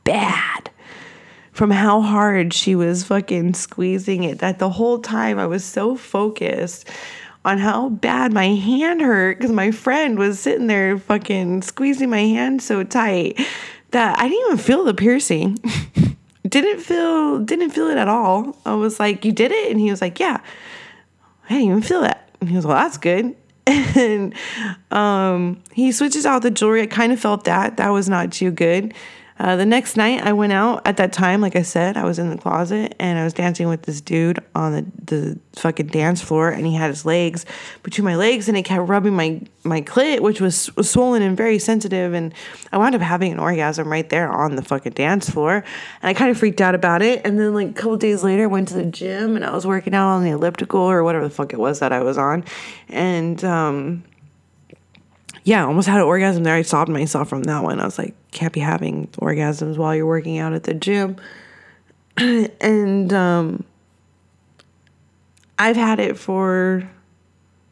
[0.03, 0.69] bad
[1.51, 5.95] from how hard she was fucking squeezing it that the whole time I was so
[5.95, 6.89] focused
[7.43, 12.19] on how bad my hand hurt because my friend was sitting there fucking squeezing my
[12.19, 13.39] hand so tight
[13.91, 15.57] that I didn't even feel the piercing.
[16.47, 18.57] didn't feel didn't feel it at all.
[18.65, 20.41] I was like, "You did it?" And he was like, "Yeah."
[21.45, 22.29] I didn't even feel that.
[22.39, 23.35] And he was, "Well, that's good."
[23.71, 24.33] And
[24.91, 26.81] um, he switches out the jewelry.
[26.81, 28.93] I kind of felt that that was not too good.
[29.41, 30.85] Uh, the next night, I went out.
[30.85, 33.67] At that time, like I said, I was in the closet and I was dancing
[33.67, 37.43] with this dude on the, the fucking dance floor, and he had his legs
[37.81, 41.35] between my legs, and it kept rubbing my my clit, which was, was swollen and
[41.35, 42.13] very sensitive.
[42.13, 42.35] And
[42.71, 45.63] I wound up having an orgasm right there on the fucking dance floor, and
[46.03, 47.25] I kind of freaked out about it.
[47.25, 49.65] And then, like a couple days later, I went to the gym and I was
[49.65, 52.43] working out on the elliptical or whatever the fuck it was that I was on,
[52.89, 54.03] and um,
[55.43, 56.55] yeah, almost had an orgasm there.
[56.55, 57.79] I stopped myself from that one.
[57.79, 61.17] I was like, can't be having orgasms while you're working out at the gym.
[62.17, 63.63] and um,
[65.57, 66.89] I've had it for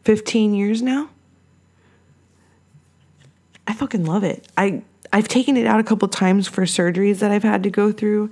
[0.03, 1.10] 15 years now.
[3.67, 4.47] I fucking love it.
[4.58, 4.82] I
[5.13, 8.32] I've taken it out a couple times for surgeries that I've had to go through,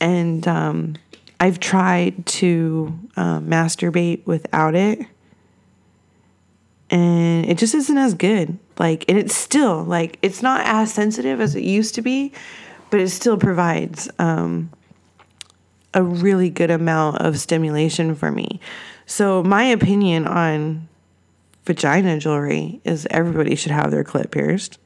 [0.00, 0.94] and um,
[1.40, 5.00] I've tried to uh, masturbate without it
[6.92, 8.58] and it just isn't as good.
[8.78, 12.32] Like, and it's still like it's not as sensitive as it used to be,
[12.90, 14.70] but it still provides um,
[15.94, 18.60] a really good amount of stimulation for me.
[19.06, 20.88] So, my opinion on
[21.64, 24.78] vagina jewelry is everybody should have their clit pierced.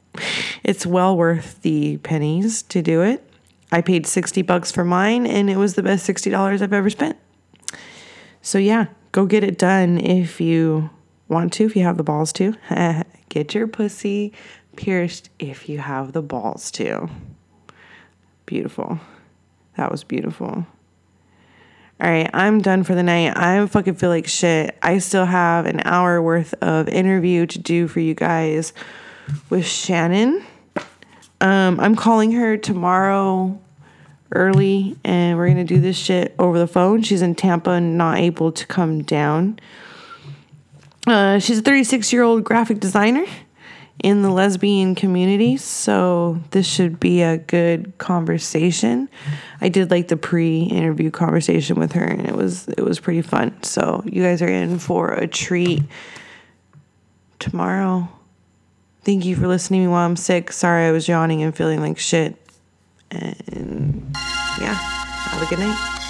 [0.62, 3.24] it's well worth the pennies to do it.
[3.72, 7.16] I paid 60 bucks for mine and it was the best $60 I've ever spent.
[8.42, 10.90] So yeah, go get it done if you
[11.28, 12.54] want to if you have the balls to.
[13.28, 14.32] Get your pussy
[14.76, 17.08] pierced if you have the balls to.
[18.46, 18.98] Beautiful.
[19.76, 20.66] That was beautiful.
[22.00, 23.36] All right, I'm done for the night.
[23.36, 24.78] I fucking feel like shit.
[24.80, 28.72] I still have an hour worth of interview to do for you guys
[29.50, 30.44] with Shanin.
[31.40, 33.60] Um, I'm calling her tomorrow
[34.32, 37.02] early and we're gonna do this shit over the phone.
[37.02, 39.58] She's in Tampa, not able to come down.
[41.08, 43.24] Uh, she's a 36 year old graphic designer
[44.04, 49.08] in the lesbian community, so this should be a good conversation.
[49.60, 53.62] I did like the pre-interview conversation with her, and it was it was pretty fun.
[53.62, 55.82] So you guys are in for a treat
[57.38, 58.08] tomorrow.
[59.02, 60.52] Thank you for listening to me while I'm sick.
[60.52, 62.36] Sorry I was yawning and feeling like shit.
[63.10, 64.14] And
[64.60, 66.07] yeah, have a good night.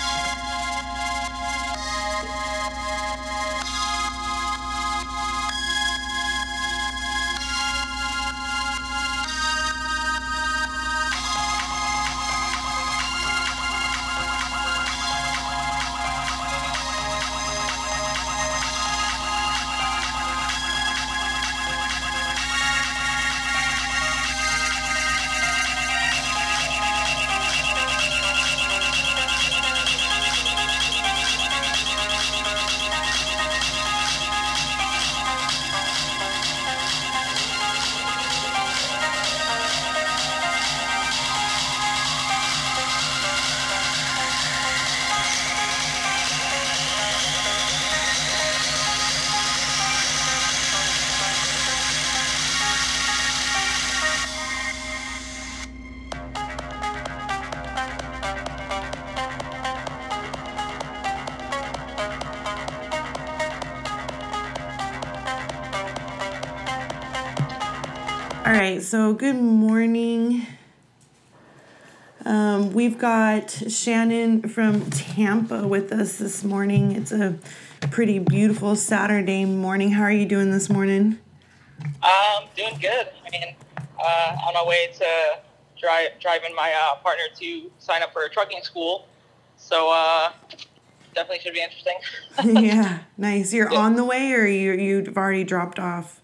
[73.66, 76.92] Shanin from Tampa with us this morning.
[76.92, 77.38] It's a
[77.90, 79.92] pretty beautiful Saturday morning.
[79.92, 81.18] How are you doing this morning?
[82.02, 83.09] Um, doing good.
[83.32, 83.54] and
[83.98, 85.40] uh, on my way to
[85.80, 89.06] drive driving my uh, partner to sign up for a trucking school.
[89.56, 90.32] So uh,
[91.14, 91.98] definitely should be interesting.
[92.64, 93.52] yeah, nice.
[93.52, 93.78] You're yeah.
[93.78, 96.20] on the way, or you you've already dropped off?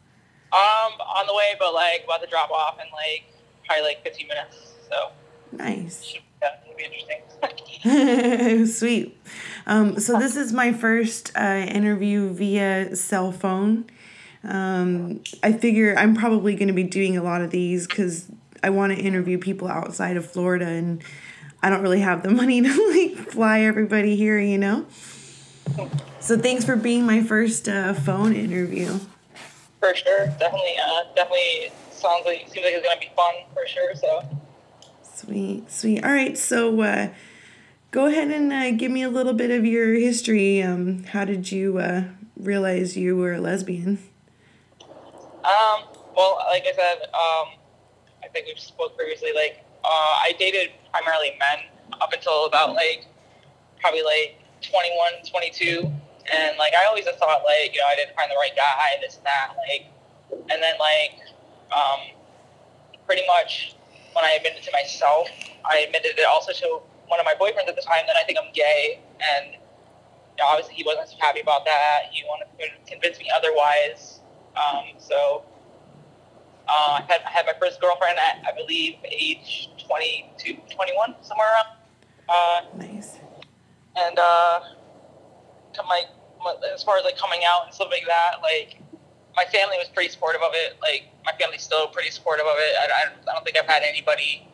[0.52, 3.24] Um, on the way, but like about to drop off in like
[3.66, 4.74] probably like 15 minutes.
[4.88, 5.10] So
[5.52, 6.04] nice.
[6.04, 7.24] Should, it'll be interesting.
[8.66, 9.18] Sweet.
[9.66, 13.86] Um, so this is my first uh, interview via cell phone.
[14.42, 18.26] Um, I figure I'm probably going to be doing a lot of these because
[18.62, 21.02] I want to interview people outside of Florida, and
[21.62, 24.86] I don't really have the money to like fly everybody here, you know.
[26.20, 28.98] So thanks for being my first uh, phone interview.
[29.80, 33.94] For sure, definitely, uh, definitely sounds like seems like it's gonna be fun for sure.
[33.94, 34.43] So.
[35.14, 36.04] Sweet, sweet.
[36.04, 37.08] All right, so uh,
[37.92, 40.60] go ahead and uh, give me a little bit of your history.
[40.60, 42.04] Um, how did you uh,
[42.36, 44.00] realize you were a lesbian?
[45.44, 45.84] Um,
[46.16, 47.54] well, like I said, um,
[48.24, 49.30] I think we've spoke previously.
[49.32, 51.64] Like, uh, I dated primarily men
[52.00, 53.06] up until about like
[53.80, 55.92] probably like 21, 22.
[56.32, 58.96] And like, I always just thought like, you know, I didn't find the right guy,
[59.00, 59.54] this and that.
[59.68, 59.86] Like,
[60.50, 61.20] and then like,
[61.70, 62.00] um,
[63.06, 63.76] pretty much
[64.14, 65.28] when I admitted to myself,
[65.68, 68.38] I admitted it also to one of my boyfriends at the time that I think
[68.38, 69.00] I'm gay.
[69.20, 69.56] And
[70.42, 72.10] obviously he wasn't so happy about that.
[72.10, 74.20] He wanted to convince me otherwise.
[74.56, 75.44] Um, so
[76.68, 81.48] uh, I, had, I had my first girlfriend at, I believe, age 22, 21, somewhere
[81.52, 81.66] around.
[82.28, 83.18] Uh, nice.
[83.96, 84.60] And uh,
[85.86, 86.04] my,
[86.72, 88.80] as far as like coming out and stuff like that, like
[89.36, 90.76] my family was pretty supportive of it.
[90.80, 92.74] Like my family's still pretty supportive of it.
[92.80, 94.46] I, I, I don't think I've had anybody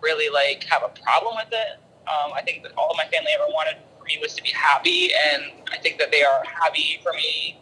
[0.00, 1.78] really like have a problem with it.
[2.08, 5.10] Um, I think that all my family ever wanted for me was to be happy,
[5.14, 7.60] and I think that they are happy for me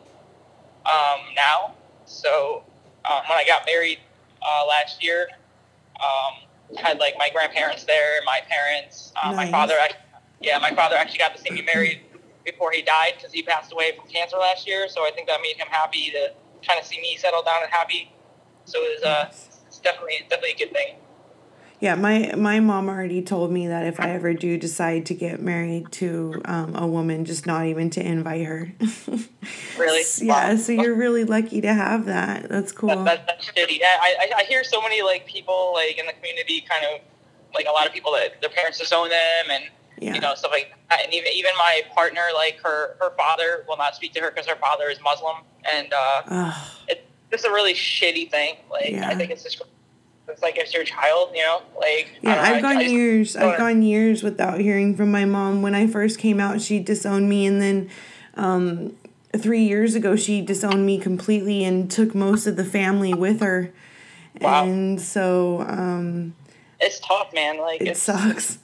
[0.86, 1.74] um, now.
[2.06, 2.64] So
[3.08, 3.98] um, when I got married
[4.42, 5.28] uh, last year,
[5.96, 9.36] um, had like my grandparents there, my parents, uh, nice.
[9.36, 9.74] my father.
[10.40, 12.00] Yeah, my father actually got to see me married
[12.46, 14.88] before he died because he passed away from cancer last year.
[14.88, 16.32] So I think that made him happy to
[16.66, 18.12] kind of see me settle down and happy.
[18.64, 19.26] So it was uh,
[19.66, 20.96] it's definitely definitely a good thing.
[21.80, 25.40] Yeah, my my mom already told me that if I ever do decide to get
[25.40, 28.72] married to um, a woman, just not even to invite her.
[29.78, 30.04] really?
[30.18, 30.50] yeah.
[30.50, 30.56] Wow.
[30.56, 32.50] So you're really lucky to have that.
[32.50, 32.90] That's cool.
[32.90, 33.78] That, that, that's shitty.
[33.80, 37.00] Yeah, I, I hear so many like people like in the community, kind of
[37.54, 39.64] like a lot of people that their parents disown them and
[40.00, 40.14] yeah.
[40.14, 41.04] you know stuff like that.
[41.04, 44.46] And even even my partner, like her her father will not speak to her because
[44.46, 45.36] her father is Muslim,
[45.70, 46.54] and uh,
[46.88, 48.56] it's just a really shitty thing.
[48.70, 49.08] Like yeah.
[49.08, 49.62] I think it's just
[50.28, 52.40] it's like if it's your child, you know, like yeah.
[52.40, 53.36] I've gone I, years.
[53.36, 55.62] I've gone years without hearing from my mom.
[55.62, 57.90] When I first came out, she disowned me, and then
[58.34, 58.96] um,
[59.36, 63.72] three years ago, she disowned me completely and took most of the family with her.
[64.40, 64.64] Wow.
[64.64, 66.34] And so um,
[66.80, 67.58] it's tough, man.
[67.58, 68.58] Like it sucks.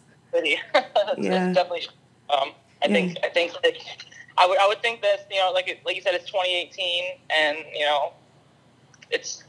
[0.44, 0.60] It's,
[1.18, 1.86] yeah, definitely.
[2.30, 2.50] Um,
[2.82, 2.92] I yeah.
[2.92, 3.80] think I think like
[4.36, 7.04] I would I would think that you know like it, like you said it's 2018
[7.30, 8.12] and you know
[9.10, 9.44] it's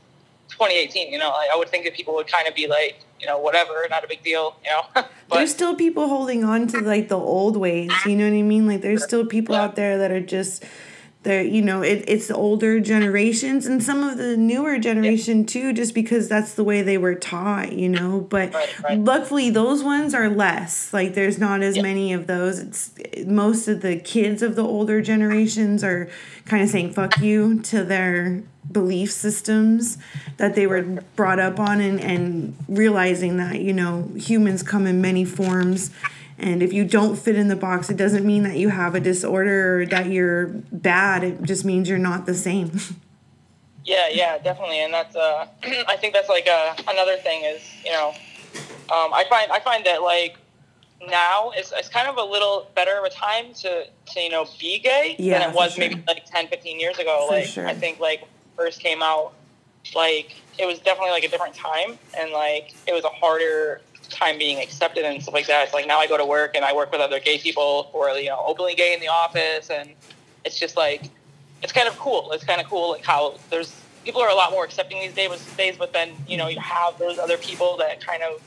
[0.49, 1.11] 2018.
[1.11, 3.37] You know, I, I would think that people would kind of be like, you know,
[3.37, 4.55] whatever, not a big deal.
[4.63, 7.91] You know, but, there's still people holding on to like the old ways.
[8.05, 8.67] You know what I mean?
[8.67, 9.63] Like there's still people yeah.
[9.63, 10.63] out there that are just
[11.23, 15.45] they're you know it, it's the older generations and some of the newer generation yeah.
[15.45, 18.99] too just because that's the way they were taught you know but right, right.
[18.99, 21.81] luckily those ones are less like there's not as yeah.
[21.81, 22.93] many of those it's
[23.25, 26.09] most of the kids of the older generations are
[26.45, 29.97] kind of saying fuck you to their belief systems
[30.37, 30.81] that they were
[31.15, 35.91] brought up on and, and realizing that you know humans come in many forms
[36.37, 38.99] and if you don't fit in the box it doesn't mean that you have a
[38.99, 41.23] disorder or that you're bad.
[41.23, 42.79] It just means you're not the same.
[43.85, 44.81] Yeah yeah definitely.
[44.81, 45.47] And that's uh
[45.87, 48.09] i think that's like uh, another thing is you know
[48.89, 50.35] um, i find i find that like
[51.07, 54.45] now it's, is kind of a little better of a time to, to you know
[54.59, 55.87] be gay yeah, than it was sure.
[55.87, 57.27] maybe like 10 15 years ago.
[57.29, 57.65] For like sure.
[57.65, 58.27] i think like
[58.57, 59.33] first came out,
[59.95, 64.37] like it was definitely like a different time, and like it was a harder time
[64.37, 65.65] being accepted and stuff like that.
[65.65, 67.99] It's like now I go to work and I work with other gay people who
[67.99, 69.91] are you know openly gay in the office, and
[70.45, 71.09] it's just like
[71.61, 72.31] it's kind of cool.
[72.31, 75.45] It's kind of cool like how there's people are a lot more accepting these days,
[75.57, 78.41] days, but then you know you have those other people that kind of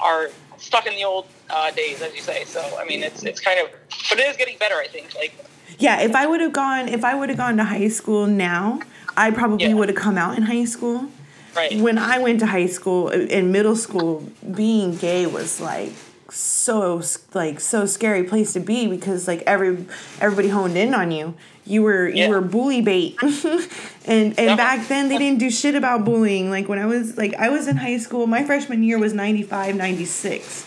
[0.00, 2.44] are stuck in the old uh, days, as you say.
[2.44, 3.70] So I mean, it's it's kind of,
[4.08, 4.76] but it is getting better.
[4.76, 5.34] I think like.
[5.78, 8.80] Yeah, if I would have gone, if I would have gone to high school now,
[9.16, 9.74] I probably yeah.
[9.74, 11.08] would have come out in high school.
[11.56, 11.80] Right.
[11.80, 14.24] When I went to high school, uh, in middle school,
[14.54, 15.92] being gay was like
[16.30, 17.02] so
[17.34, 19.84] like so scary place to be because like every
[20.20, 21.34] everybody honed in on you.
[21.66, 23.16] You were you were bully bait.
[23.22, 23.68] and
[24.06, 24.56] and Yeah.
[24.56, 26.50] back then they didn't do shit about bullying.
[26.50, 29.74] Like when I was like I was in high school, my freshman year was 95,
[29.76, 30.66] 96.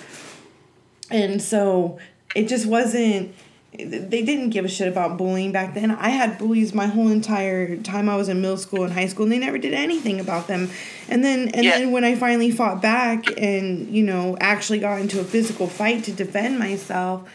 [1.12, 1.98] And so
[2.36, 3.34] it just wasn't
[3.78, 5.90] they didn't give a shit about bullying back then.
[5.92, 9.24] I had bullies my whole entire time I was in middle school and high school
[9.24, 10.70] and they never did anything about them.
[11.10, 11.80] And then and Yeah.
[11.80, 16.04] then when I finally fought back and, you know, actually got into a physical fight
[16.04, 17.28] to defend myself,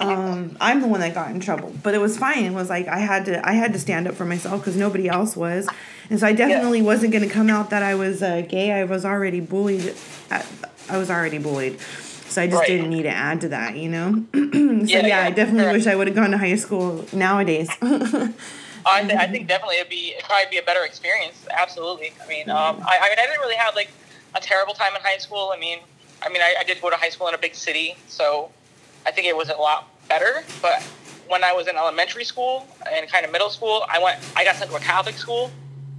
[0.00, 1.72] um, I'm the one that got in trouble.
[1.82, 2.44] But it was fine.
[2.44, 5.08] It was like I had to I had to stand up for myself because nobody
[5.08, 5.68] else was.
[6.10, 8.72] And so I definitely wasn't going to come out that I was uh, gay.
[8.72, 9.94] I was already bullied.
[10.30, 10.46] At,
[10.88, 11.78] I was already bullied.
[12.28, 12.66] So I just Right.
[12.68, 14.24] didn't need to add to that, you know?
[14.34, 14.40] so
[14.98, 15.72] yeah, Yeah, I definitely sure.
[15.72, 17.68] wish I would have gone to high school nowadays.
[18.86, 21.46] I, th- I think definitely it'd be it'd probably be a better experience.
[21.50, 22.12] Absolutely.
[22.24, 23.90] I mean, um, I, I mean, I didn't really have like
[24.34, 25.52] a terrible time in high school.
[25.54, 25.78] I mean,
[26.22, 28.50] I mean, I, I did go to high school in a big city, so
[29.06, 30.42] I think it was a lot better.
[30.62, 30.82] But
[31.28, 34.56] when I was in elementary school and kind of middle school, I went, I got
[34.56, 35.50] sent to a Catholic school,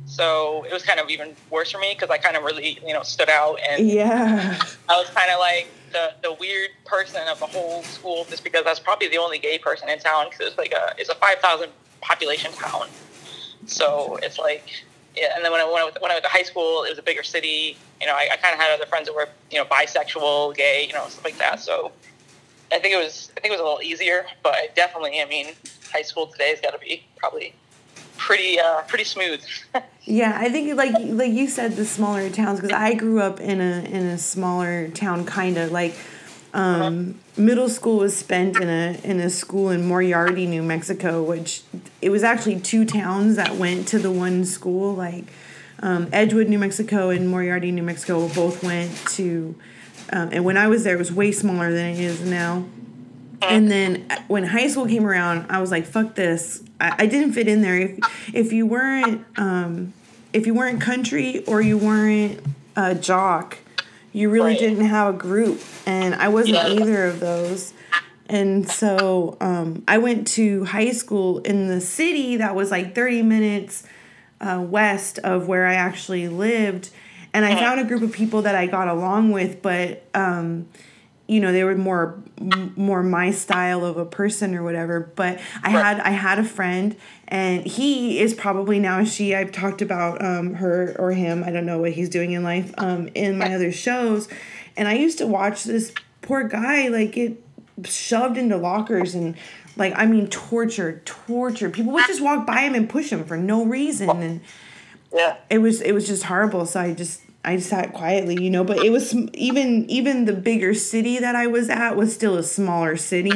[0.10, 2.94] so it was kind of even worse for me because I kind of really, you
[2.94, 4.60] know, stood out and yeah.
[4.90, 8.66] I was kind of like the, the weird person of the whole school just because
[8.66, 11.16] I was probably the only gay person in town because it's like a it's a
[11.16, 11.70] five thousand
[12.02, 12.88] population town,
[13.68, 14.64] so it's like
[15.16, 15.36] yeah.
[15.36, 16.98] And then when I when I, went- when I went to high school, it was
[16.98, 17.78] a bigger city.
[18.02, 20.86] You know, I, I kind of had other friends that were you know bisexual, gay,
[20.88, 21.60] you know, stuff like that.
[21.60, 21.92] So
[22.72, 25.54] I think it was I think it was a little easier, but definitely, I mean,
[25.94, 27.54] high school today's got to be probably
[28.20, 29.42] pretty uh, pretty smooth.
[30.06, 33.62] Yeah, I think like like you said, the smaller towns because I grew up in
[33.62, 35.96] a in a smaller town, kind of like
[36.52, 41.62] um, middle school was spent in a in a school in Moriarty, New Mexico, which
[42.02, 44.96] it was actually two towns that went to the one school.
[44.96, 45.26] Like
[45.82, 49.54] um, Edgewood, New Mexico, and Moriarty, New Mexico, both went to.
[50.12, 52.66] Um, and when I was there, it was way smaller than it is now.
[53.42, 57.06] And then uh, when high school came around, I was like, "Fuck this!" I, I
[57.06, 57.78] didn't fit in there.
[57.78, 58.00] If
[58.34, 59.94] if you weren't um,
[60.34, 62.42] if you weren't country or you weren't
[62.76, 63.58] a jock,
[64.14, 64.60] you really Right.
[64.60, 66.68] didn't have a group, and I wasn't Yeah.
[66.82, 67.74] either of those.
[68.28, 73.22] And so um, I went to high school in the city that was like thirty
[73.24, 73.84] minutes
[74.42, 76.90] uh, west of where I actually lived,
[77.34, 80.04] and I found a group of people that I got along with, but.
[80.14, 80.68] Um,
[81.30, 85.40] you know they were more m- more my style of a person or whatever but
[85.64, 85.86] i Right.
[85.86, 86.96] had i had a friend
[87.28, 89.36] and he is probably now she.
[89.36, 91.44] I've talked about um, her or him.
[91.44, 94.28] I don't know what he's doing in life um, in my other shows.
[94.76, 97.40] And i used to watch this poor guy like get
[97.86, 99.36] shoved into lockers and
[99.78, 101.94] like i mean tortured tortured people.
[101.94, 104.42] Would just walk by him and push him for no reason and
[105.14, 105.38] yeah.
[105.52, 106.66] it was it was just horrible.
[106.66, 110.74] So i just i sat quietly you know but it was even even the bigger
[110.74, 113.32] city that i was at was still a smaller city.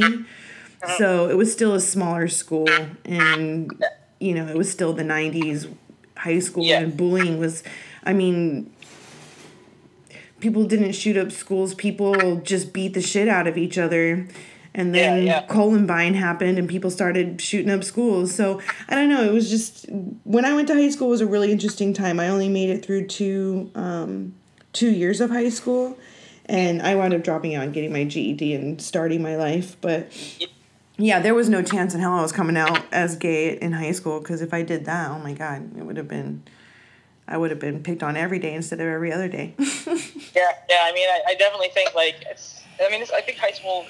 [0.97, 2.67] So it was still a smaller school
[3.05, 3.71] and
[4.19, 5.73] you know it was still the 90s
[6.17, 6.81] high school Yeah.
[6.81, 7.63] and bullying was
[8.03, 8.69] i mean
[10.41, 11.73] people didn't shoot up schools.
[11.73, 14.27] People just beat the shit out of each other
[14.75, 15.41] and Yeah, then yeah.
[15.47, 18.33] Columbine happened and people started shooting up schools.
[18.33, 19.23] So I don't know.
[19.23, 19.85] It was just
[20.23, 22.19] when I went to high school it was a really interesting time.
[22.19, 24.33] I only made it through two um,
[24.71, 25.97] two years of high school,
[26.45, 29.77] and I wound up dropping out and getting my GED and starting my life.
[29.81, 30.11] But
[30.97, 33.91] yeah, there was no chance in hell I was coming out as gay in high
[33.91, 36.43] school because if I did that, oh my god, it would have been.
[37.25, 39.55] I would have been picked on every day instead of every other day.
[40.35, 40.83] Yeah, yeah.
[40.83, 42.61] I mean, I, I definitely think like it's.
[42.83, 43.85] I mean, it's, I think high school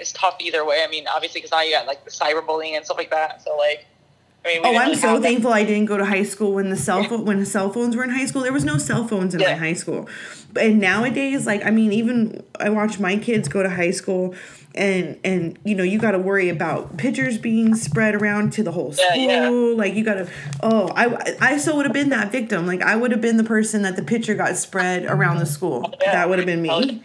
[0.00, 0.82] is tough either way.
[0.86, 3.42] I mean, obviously, because now you got like the cyberbullying and stuff like that.
[3.42, 3.86] So like,
[4.44, 6.70] I mean, we Oh, I'm so that- thankful I didn't go to high school when
[6.70, 8.42] the cell phone when cell phones were in high school.
[8.42, 10.08] There was no cell phones in my high school.
[10.52, 14.34] But and nowadays, like I mean, even I watch my kids go to high school
[14.74, 18.92] and and you know, you gotta worry about pictures being spread around to the whole
[18.92, 19.06] school.
[19.16, 19.48] Yeah, yeah.
[19.50, 20.28] Like you gotta
[20.62, 22.66] oh, I I so would have been that victim.
[22.66, 25.92] Like I would have been the person that the picture got spread around the school.
[26.00, 26.12] Yeah.
[26.12, 27.02] That would have been me.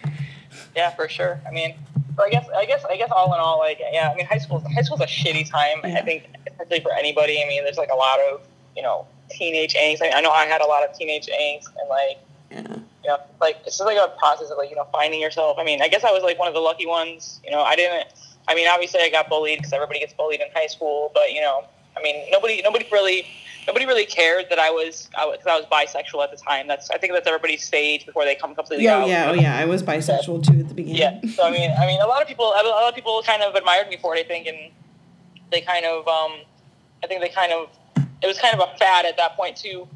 [0.76, 1.42] Yeah, for sure.
[1.48, 1.76] I mean,
[2.22, 4.10] I guess, I guess, I guess, all in all, like, yeah.
[4.12, 5.80] I mean, high school, high school's a shitty time.
[5.84, 6.00] Yeah.
[6.00, 7.42] I think, especially for anybody.
[7.44, 8.42] I mean, there's like a lot of,
[8.76, 10.02] you know, teenage angst.
[10.02, 12.18] I, mean, I know I had a lot of teenage angst, and like,
[12.52, 12.78] Yeah.
[13.04, 15.58] you know, like it's just like a process of like, you know, finding yourself.
[15.60, 17.40] I mean, I guess I was like one of the lucky ones.
[17.44, 18.08] You know, I didn't.
[18.48, 21.12] I mean, obviously, I got bullied because everybody gets bullied in high school.
[21.14, 21.66] But you know,
[21.98, 23.26] I mean, nobody, nobody really,
[23.68, 26.68] nobody really cared that I was, I I was bisexual at the time.
[26.68, 29.04] That's, I think that's everybody's stage before they come completely Yeah, out.
[29.04, 29.58] oh, yeah, oh yeah.
[29.58, 31.00] I was bisexual too at the beginning.
[31.02, 31.20] Yeah.
[31.36, 33.56] So I mean, I mean, a lot of people, a lot of people kind of
[33.56, 34.26] admired me for it.
[34.26, 34.58] I think, and
[35.52, 36.40] they kind of, um,
[37.04, 37.70] I think they kind of,
[38.22, 39.88] it was kind of a fad at that point too.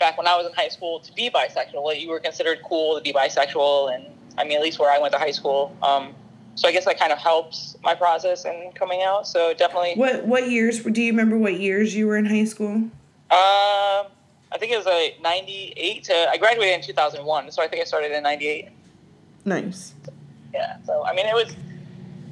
[0.00, 2.96] Back when I was in high school, to be bisexual, like you were considered cool
[2.96, 5.74] to be bisexual, and I mean, at least where I went to high school.
[5.82, 6.14] Um,
[6.54, 9.26] so I guess that kind of helps my process in coming out.
[9.26, 9.94] So definitely.
[9.94, 11.36] What what years do you remember?
[11.36, 12.82] What years you were in high school?
[13.30, 14.04] Uh,
[14.52, 16.28] I think it was a '98 to.
[16.30, 18.68] I graduated in 2001, so I think I started in '98.
[19.44, 19.94] Nice.
[20.52, 20.76] Yeah.
[20.86, 21.54] So I mean, it was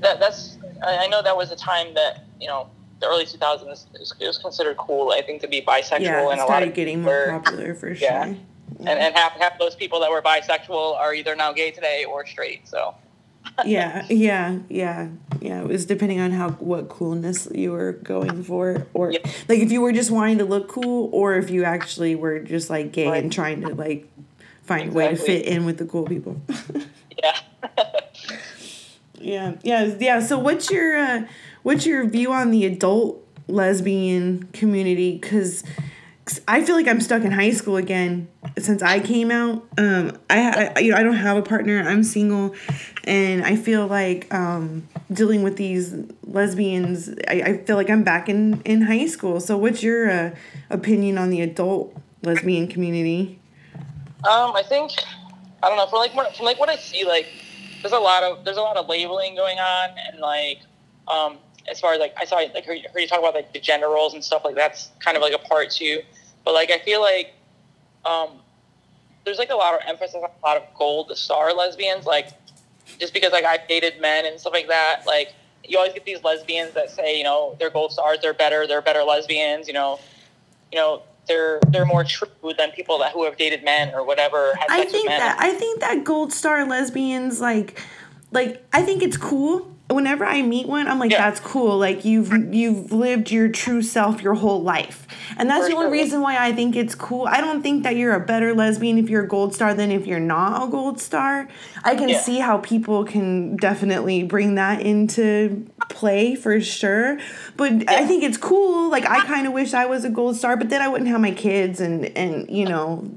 [0.01, 0.21] that.
[0.21, 0.59] That's.
[0.85, 2.69] I know that was a time that you know
[3.01, 3.63] the early 2000s.
[3.63, 5.11] It was, it was considered cool.
[5.11, 7.75] I think to be bisexual Yeah, and a lot of started getting more were- popular
[7.75, 8.09] for sure.
[8.09, 8.35] Yeah.
[8.79, 12.25] and, and half half those people that were bisexual are either now gay today or
[12.27, 12.67] straight.
[12.69, 12.95] So
[13.65, 15.09] yeah, yeah, yeah,
[15.41, 15.61] yeah.
[15.63, 19.27] It was depending on how what coolness you were going for, or Yep.
[19.49, 22.71] like if you were just wanting to look cool, or if you actually were just
[22.71, 23.23] like gay Right.
[23.23, 24.09] and trying to like
[24.63, 26.41] find a way to fit in with the cool people.
[27.23, 27.37] yeah.
[29.19, 30.21] yeah, yeah, yeah.
[30.21, 31.27] So what's your uh,
[31.63, 35.19] what's your view on the adult lesbian community?
[35.19, 35.63] Because
[36.47, 38.29] I feel like I'm stuck in high school again
[38.59, 39.67] since I came out.
[39.79, 41.83] Um, I, I you know I don't have a partner.
[41.83, 42.55] I'm single,
[43.05, 47.11] and I feel like um, dealing with these lesbians.
[47.29, 49.41] I, I feel like I'm back in in high school.
[49.41, 50.35] So what's your uh,
[50.71, 53.39] opinion on the adult lesbian community?
[54.25, 54.93] Um, I think
[55.63, 57.27] I don't know from like from like what I see like
[57.83, 60.61] there's a lot of there's a lot of labeling going on and like
[61.09, 61.39] um
[61.71, 63.89] as far as like I saw like heard, heard you talk about like the gender
[63.89, 66.01] roles and stuff like that's kind of like a part too
[66.45, 67.35] but like I feel like
[68.05, 68.29] um
[69.25, 72.29] there's like a lot of emphasis on a lot of gold star lesbians like
[72.99, 75.35] just because like I've dated men and stuff like that like
[75.65, 78.83] you always get these lesbians that say you know they're gold stars they're better they're
[78.83, 80.01] better lesbians you know
[80.73, 82.29] you know they're they're more true
[82.59, 84.59] than people that who have dated men or whatever.
[84.69, 87.81] I think that I think that gold star lesbians like
[88.31, 89.75] like I think it's cool.
[89.91, 91.19] Whenever I meet one, I'm like, Yeah.
[91.29, 91.77] that's cool.
[91.79, 95.07] Like you've you've lived your true self your whole life,
[95.37, 96.05] and that's For the only sure.
[96.05, 97.27] reason why I think it's cool.
[97.27, 100.07] I don't think that you're a better lesbian if you're a gold star than if
[100.07, 101.47] you're not a gold star.
[101.85, 102.19] I can Yeah.
[102.21, 107.19] see how people can definitely bring that into play for sure.
[107.59, 108.89] But I think it's cool.
[108.91, 111.21] Like I kind of wish I was a gold star, but then I wouldn't have
[111.21, 113.11] my kids, and and you uh, know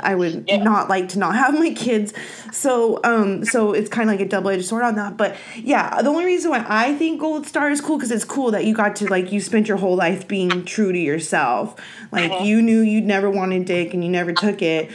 [0.00, 0.62] I would Yeah.
[0.62, 2.12] not like to not have my kids.
[2.52, 5.16] So um so it's kind of like a double edged sword on that.
[5.16, 8.50] But yeah, the only reason why I think Gold Star is cool because it's cool
[8.52, 11.74] that you got to like you spent your whole life being true to yourself.
[12.10, 12.44] Like Uh-huh.
[12.44, 14.90] you knew you'd never wanted dick and you never took it.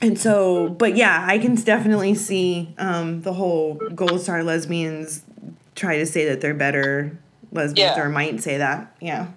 [0.00, 5.22] And so, but yeah, I can definitely see um, the whole Gold Star lesbians
[5.76, 7.16] try to say that they're better
[7.52, 8.02] lesbians Yeah.
[8.02, 8.96] or might say that.
[9.00, 9.28] Yeah.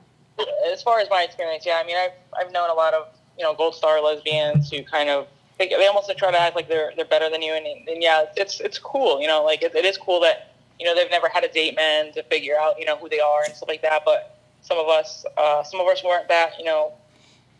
[0.71, 3.43] as far as my experience, yeah, I mean, I've I've known a lot of you
[3.43, 5.27] know gold star lesbians who kind of
[5.57, 8.25] they, they almost try to act like they're they're better than you, and, and yeah,
[8.35, 11.29] it's it's cool, you know, like it, it is cool that you know they've never
[11.29, 13.81] had a date man to figure out you know who they are and stuff like
[13.81, 14.03] that.
[14.05, 16.93] But some of us, uh, some of us weren't that you know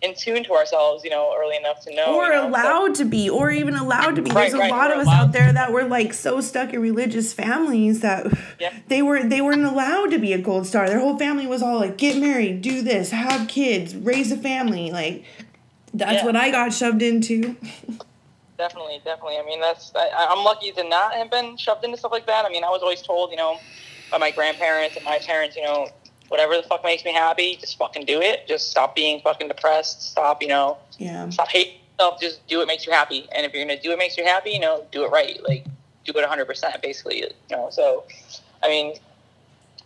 [0.02, 2.96] in tune to ourselves, you know, early enough to know, or you know, so- allowed
[2.96, 4.30] to be, or even allowed to be.
[4.30, 7.32] Right, There's a lot of us out there that were like so stuck in religious
[7.32, 8.28] families that
[8.60, 8.74] Yeah.
[8.90, 10.88] they were they weren't allowed to be a gold star.
[10.90, 14.92] Their whole family was all like, get married, do this, have kids, raise a family.
[14.92, 15.24] Like
[15.98, 16.26] that's Yeah.
[16.26, 17.56] what I got shoved into.
[18.58, 19.38] Definitely, definitely.
[19.38, 22.46] I mean, that's I, I'm lucky to not have been shoved into stuff like that.
[22.46, 23.58] I mean, I was always told, you know,
[24.12, 25.90] by my grandparents and my parents, you know,
[26.30, 28.48] whatever the fuck makes me happy, just fucking do it.
[28.48, 30.12] Just stop being fucking depressed.
[30.12, 31.30] Stop, you know, Yeah.
[31.30, 32.22] stop hating yourself.
[32.22, 33.28] Just do what makes you happy.
[33.36, 35.38] And if you're gonna do what makes you happy, you know, do it right.
[35.46, 35.66] Like,
[36.06, 37.20] do it 100 percent, basically.
[37.20, 38.06] You know, so,
[38.64, 38.96] I mean.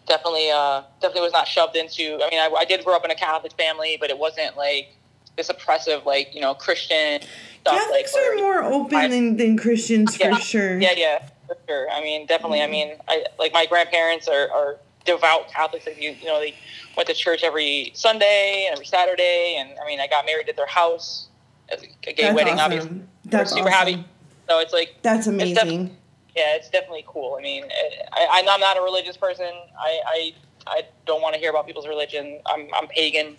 [0.07, 2.15] Definitely, uh, definitely was not shoved into.
[2.23, 4.95] I mean, I, I did grow up in a Catholic family, but it wasn't like
[5.39, 7.21] this oppressive, like you know, Christian
[7.61, 7.77] stuff.
[7.77, 10.79] Catholics like, are more open I- than, than Christians for sure.
[10.79, 11.89] Yeah, yeah, for sure.
[11.89, 12.61] I mean, definitely.
[12.61, 12.71] I mm.
[12.71, 15.87] mean, I like my grandparents are, are devout Catholics.
[15.87, 16.53] Like you, you know, they
[16.97, 20.55] went to church every Sunday and every Saturday, and I mean, I got married at
[20.55, 21.29] their house,
[21.71, 22.53] a gay That's wedding.
[22.55, 22.63] awesome.
[22.63, 23.93] Obviously, That's super awesome.
[23.93, 24.05] happy.
[24.49, 25.95] So it's like, That's amazing.
[26.35, 27.37] yeah, it's definitely cool.
[27.37, 29.51] I mean, eh, I, I'm not a religious person.
[29.79, 30.33] I, I,
[30.65, 32.39] I don't want to hear about people's religion.
[32.47, 33.37] I'm, I'm pagan.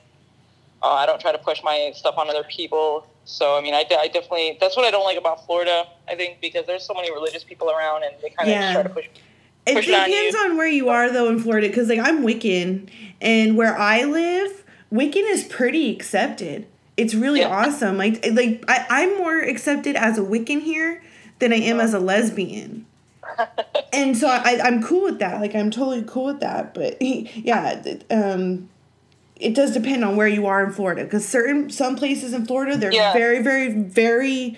[0.83, 3.07] Uh, I don't try to push my stuff on other people.
[3.25, 6.41] So, I mean, I, I definitely, that's what I don't like about Florida, I think,
[6.41, 8.73] because there's so many religious people around and they kind of Yeah.
[8.73, 9.05] try to push.
[9.67, 10.41] It push it on depends you.
[10.51, 12.89] on where you are though in Florida, because like I'm Wiccan,
[13.21, 16.67] and where I live, Wiccan is pretty accepted.
[16.97, 17.49] It's really Yeah.
[17.67, 17.99] awesome.
[17.99, 21.03] Like like I, I'm more accepted as a Wiccan here
[21.41, 22.87] than I am as a lesbian.
[23.93, 25.43] and so I, I'm cool with that.
[25.43, 26.73] Like I'm totally cool with that.
[26.73, 28.70] But yeah, um,
[29.41, 32.77] it does depend on where you are in Florida, because certain some places in Florida
[32.77, 33.13] they're Yeah.
[33.13, 34.57] very very very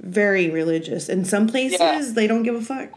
[0.00, 2.02] very religious, and some places Yeah.
[2.14, 2.90] they don't give a fuck.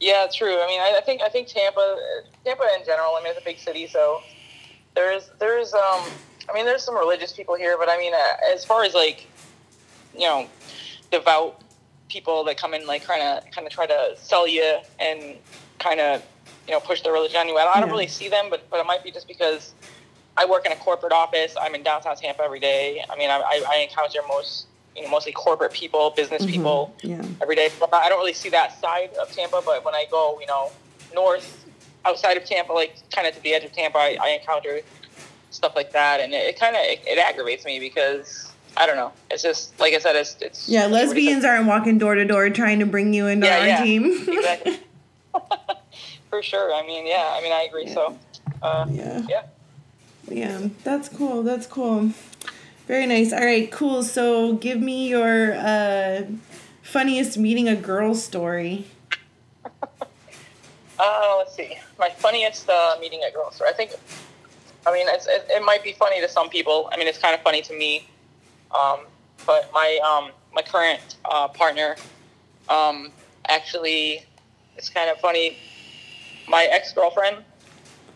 [0.00, 0.58] Yeah, true.
[0.60, 1.98] I mean, I, I think I think Tampa,
[2.44, 3.14] Tampa in general.
[3.18, 4.20] I mean, it's a big city, so
[4.94, 6.10] there's there's um,
[6.48, 9.26] I mean, there's some religious people here, but I mean, uh, as far as like,
[10.14, 10.48] you know,
[11.10, 11.62] devout
[12.08, 15.36] people that come in like kind of kind of try to sell you and
[15.78, 16.22] kind of
[16.66, 17.56] you know push their religion on you.
[17.56, 17.92] I don't, I don't Yeah.
[17.94, 19.72] really see them, but but it might be just because
[20.38, 21.54] I work in a corporate office.
[21.60, 23.02] I'm in downtown Tampa every day.
[23.08, 27.22] I mean, I, I, encounter most you know mostly corporate people, business people Yeah.
[27.40, 27.70] every day.
[27.78, 29.62] But I don't really see that side of Tampa.
[29.64, 30.72] But when I go, you know,
[31.14, 31.66] north
[32.04, 34.80] outside of Tampa, like kind of to the edge of Tampa, I, I encounter
[35.50, 38.96] stuff like that, and it, it kind of it, it aggravates me because I don't
[38.96, 39.12] know.
[39.30, 42.80] It's just like I said, it's it's Yeah, lesbians aren't walking door to door trying
[42.80, 43.82] to bring you into Yeah, our yeah.
[43.84, 44.04] team.
[44.28, 44.80] exactly
[46.30, 46.74] for sure.
[46.74, 47.88] I mean, yeah, I mean, I agree.
[47.88, 48.18] So,
[48.62, 49.22] uh, yeah.
[49.28, 49.42] yeah.
[50.28, 51.42] Yeah, that's cool.
[51.42, 52.10] That's cool.
[52.86, 53.32] Very nice.
[53.32, 54.02] All right, cool.
[54.02, 56.22] So give me your uh,
[56.82, 58.86] funniest meeting a girl story.
[60.98, 61.76] Uh, let's see.
[61.98, 63.68] My funniest uh, meeting a girl story.
[63.68, 63.90] I think.
[64.86, 66.88] I mean, it, it might be funny to some people.
[66.90, 68.08] I mean, it's kind of funny to me.
[68.74, 69.00] Um,
[69.44, 71.96] but my um, my current uh, partner,
[72.70, 73.12] um,
[73.46, 74.24] actually,
[74.78, 75.58] it's kind of funny.
[76.48, 77.44] My ex girlfriend,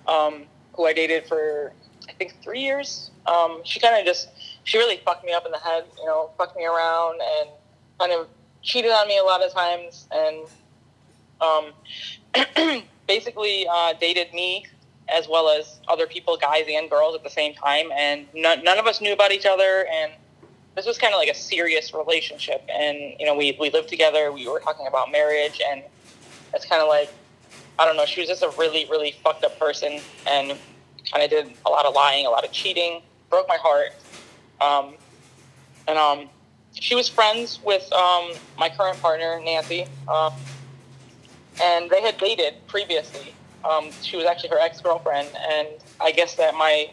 [0.08, 1.74] um, who I dated for
[2.10, 4.28] I think three years, um, she kind of just
[4.64, 5.84] she really fucked me up in the head.
[5.98, 7.50] You know, fucked me around and
[7.98, 8.28] kind of
[8.62, 10.46] cheated on me a lot of times and.
[11.40, 11.72] Um,
[13.10, 14.64] basically uh, dated me
[15.08, 18.78] as well as other people, guys and girls at the same time, and none, none
[18.78, 19.84] of us knew about each other.
[19.92, 20.12] And
[20.76, 22.62] this was kind of like a serious relationship.
[22.72, 24.30] And you know, we we lived together.
[24.30, 25.82] We were talking about marriage, and
[26.54, 27.12] it's kind of like
[27.80, 28.06] I don't know.
[28.06, 30.56] She was just a really really fucked up person, and
[31.10, 33.02] kind of did a lot of lying, a lot of cheating.
[33.28, 33.92] Broke my heart.
[34.60, 34.94] Um,
[35.86, 36.28] and um,
[36.72, 39.86] she was friends with um, my current partner, Nancy.
[40.08, 40.32] Um,
[41.62, 43.34] and they had dated previously.
[43.64, 45.68] Um, she was actually her ex girlfriend, and
[46.00, 46.90] I guess that my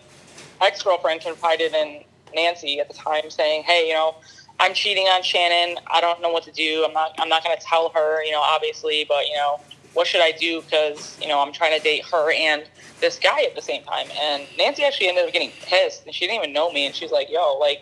[0.59, 2.03] ex girlfriend confided in
[2.35, 4.15] Nancy at the time, saying, "Hey, you know,
[4.59, 5.77] I'm cheating on Shanin.
[5.87, 6.83] I don't know what to do.
[6.85, 7.15] I'm not.
[7.19, 9.59] I'm not going to tell her, you know, obviously, but you know,
[9.97, 10.61] what should I do?
[10.61, 12.63] Because you know, I'm trying to date her and
[13.01, 16.25] this guy at the same time." And Nancy actually ended up getting pissed, and she
[16.27, 17.81] didn't even know me, and she's like, "Yo, like."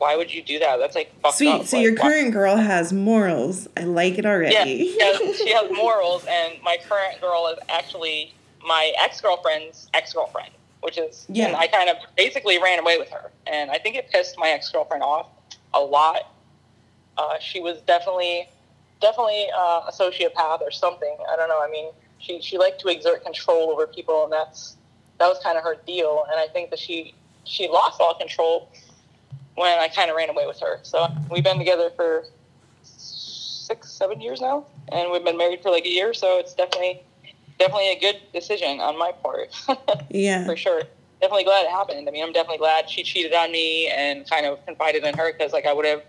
[0.00, 0.76] Why would you do that?
[0.78, 1.48] That's like fucked Sweet.
[1.48, 1.66] up.
[1.66, 3.66] So Like, your why- current girl has morals.
[3.76, 4.92] I like it yeah, already.
[4.92, 8.32] she has, she has morals, and my current girl is actually
[8.64, 10.50] my ex girlfriend's ex girlfriend,
[10.82, 11.46] which is Yeah.
[11.48, 14.50] And I kind of basically ran away with her, and I think it pissed my
[14.50, 15.26] ex girlfriend off
[15.74, 16.30] a lot.
[17.16, 18.48] Uh, she was definitely,
[19.00, 21.16] definitely uh, a sociopath or something.
[21.30, 21.62] I don't know.
[21.62, 24.76] I mean, she she liked to exert control over people, and that's
[25.18, 26.24] that was kind of her deal.
[26.30, 28.70] And I think that she she lost all control
[29.54, 30.78] when I kind of ran away with her.
[30.82, 32.24] So we've been together for
[32.82, 36.14] six, seven years now, and we've been married for like a year.
[36.14, 37.02] So it's definitely,
[37.58, 39.54] definitely a good decision on my part,
[40.10, 40.44] yeah.
[40.46, 40.82] for sure.
[41.20, 42.08] Definitely glad it happened.
[42.08, 45.32] I mean, I'm definitely glad she cheated on me and kind of confided in her
[45.32, 46.02] because, like, I would have,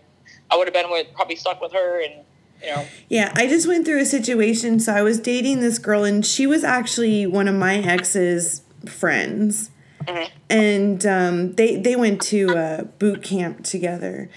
[0.51, 2.23] I would have been with probably stuck with her, and
[2.67, 4.79] know, Yeah, I just went through a situation.
[4.79, 9.71] So I was dating this girl, and she was actually one of my ex's friends,
[10.07, 10.27] Mhm.
[10.49, 14.29] and um, they they went to uh, boot camp together.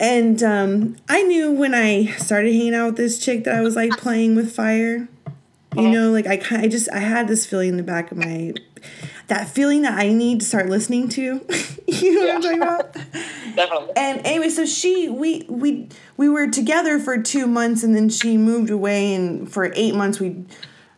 [0.00, 3.76] And um, I knew when I started hanging out with this chick that I was
[3.76, 5.08] like playing with fire.
[5.76, 8.54] You know, like I I just I had this feeling in the back of my,
[9.28, 11.46] that feeling that I need to start listening to.
[11.86, 12.92] you know what I'm talking about?
[13.56, 13.92] definitely.
[13.96, 18.36] and anyway, so she we we we were together for two months, and then she
[18.36, 20.44] moved away, and for eight months we,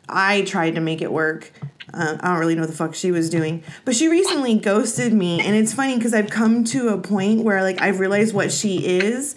[0.08, 1.52] I tried to make it work.
[1.94, 5.12] Uh, I don't really know what the fuck she was doing, but she recently ghosted
[5.12, 8.52] me, and it's funny because I've come to a point where like I've realized what
[8.52, 9.36] she is,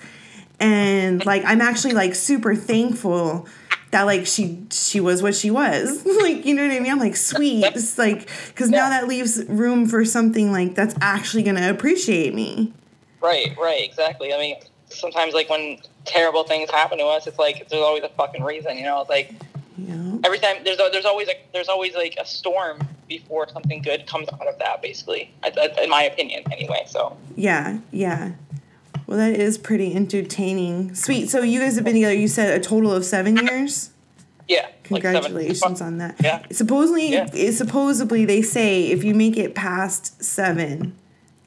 [0.60, 3.48] and like I'm actually like super thankful
[3.92, 7.00] that like she she was what she was like you know what i mean i'm
[7.00, 11.70] like sweet it's like because now that leaves room for something like that's actually gonna
[11.70, 12.72] appreciate me
[13.22, 14.34] Right, right, exactly.
[14.34, 14.56] I mean,
[14.90, 18.78] sometimes like when terrible things happen to us, it's like there's always a fucking reason,
[18.78, 19.02] you know.
[19.02, 19.34] It's like
[19.78, 23.82] know every time there's a, there's always a, there's always like a storm before something
[23.82, 24.82] good comes out of that.
[24.82, 25.32] Basically,
[25.82, 26.84] in my opinion, anyway.
[26.88, 28.32] So Yeah, yeah.
[29.10, 30.94] Well, that is pretty entertaining.
[30.94, 31.32] Sweet.
[31.32, 32.14] So you guys have been together.
[32.14, 33.90] You said a total of seven years.
[34.48, 36.16] yeah, like Congratulations on that.
[36.24, 36.44] Yeah.
[36.52, 37.28] Supposedly, Yeah.
[37.34, 40.96] eh, supposedly they say if you make it past seven,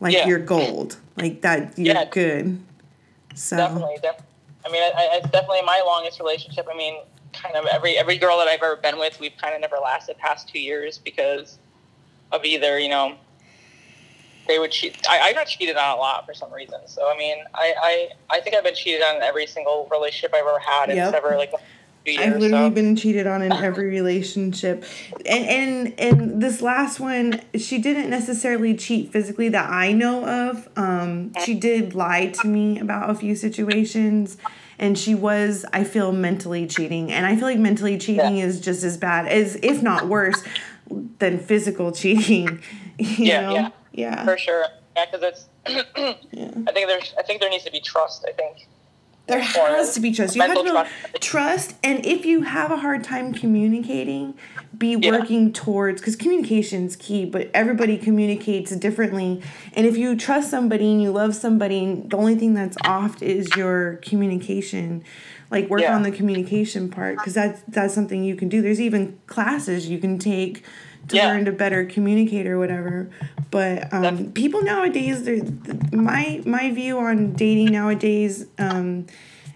[0.00, 0.26] like Yeah.
[0.26, 2.04] you're gold, like that you're Yeah.
[2.06, 2.58] good.
[3.36, 4.22] So Definitely, def-
[4.66, 6.66] I mean, I, I, it's definitely my longest relationship.
[6.68, 6.96] I mean,
[7.32, 10.18] kind of every every girl that I've ever been with, we've kind of never lasted
[10.18, 11.58] past two years because
[12.32, 13.14] of either you know
[14.48, 14.96] they would cheat.
[15.08, 16.80] I, I got cheated on a lot for some reason.
[16.86, 17.74] So I mean, I,
[18.30, 20.88] I I think I've been cheated on in every single relationship I've ever had.
[20.88, 21.08] and Yep.
[21.08, 21.52] It's ever like
[22.04, 22.18] years.
[22.18, 22.74] I've literally so.
[22.74, 24.84] been cheated on in every relationship,
[25.24, 30.68] and and and this last one, she didn't necessarily cheat physically that I know of.
[30.76, 34.36] Um, she did lie to me about a few situations,
[34.80, 38.46] and she was I feel mentally cheating, and I feel like mentally cheating Yeah.
[38.46, 40.42] is just as bad as if not worse
[41.20, 42.60] than physical cheating.
[42.98, 43.54] You Yeah, know?
[43.54, 43.68] yeah.
[43.92, 44.64] Yeah, for sure.
[44.96, 45.48] Yeah, because it's.
[46.32, 46.50] yeah.
[46.66, 47.14] I think there's.
[47.18, 48.24] I think there needs to be trust.
[48.28, 48.68] I think.
[49.28, 50.34] There has to be trust.
[50.34, 50.90] You have to trust.
[51.20, 54.34] trust, and if you have a hard time communicating,
[54.76, 55.12] be Yeah.
[55.12, 57.24] working towards because communication is key.
[57.24, 59.40] But everybody communicates differently,
[59.74, 63.54] and if you trust somebody and you love somebody, the only thing that's off is
[63.56, 65.04] your communication.
[65.52, 65.94] Like work Yeah.
[65.94, 68.60] on the communication part because that's that's something you can do.
[68.60, 70.64] There's even classes you can take
[71.08, 71.28] to Yeah.
[71.28, 73.10] learn to better communicate or whatever.
[73.50, 75.42] But um, people nowadays, they're,
[75.92, 79.06] my my view on dating nowadays, um,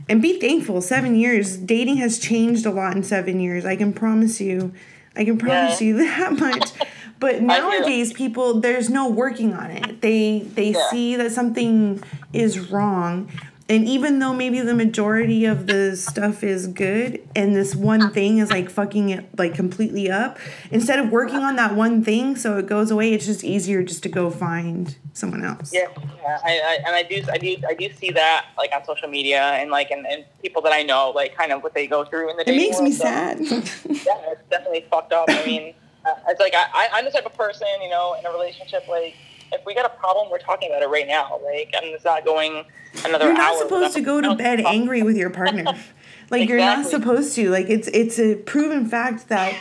[0.09, 0.81] and be thankful.
[0.83, 3.65] Seven years dating has changed a lot in seven years.
[3.65, 4.73] I can promise you,
[5.17, 5.87] I can promise Yeah.
[5.89, 6.73] you that much.
[7.19, 10.03] But nowadays, people there's no working on it.
[10.03, 10.91] They they Yeah.
[10.91, 12.03] see that something
[12.35, 13.31] is wrong.
[13.69, 18.39] And even though maybe the majority of the stuff is good and this one thing
[18.39, 20.39] is like fucking it like completely up,
[20.71, 24.05] instead of working on that one thing so it goes away, it's just easier just
[24.05, 25.73] to go find someone else.
[25.75, 25.89] Yeah,
[26.23, 26.39] yeah.
[26.45, 29.43] I, I and I do I do I do see that like on social media
[29.43, 32.31] and like and, and people that I know like kind of what they go through
[32.31, 33.41] in the It makes me so- sad.
[33.41, 33.59] yeah,
[33.89, 35.25] it's definitely fucked up.
[35.29, 38.25] I mean, uh, it's like I, I, I'm the type of person, you know, in
[38.25, 39.17] a relationship, like,
[39.53, 41.41] if we got a problem, we're talking about it right now.
[41.45, 42.65] Like, and it's not going
[43.05, 43.39] another You're hour.
[43.39, 45.65] not supposed to go to bed angry with your partner.
[46.29, 47.51] Like you're not supposed to.
[47.51, 49.55] Like it's it's a proven fact that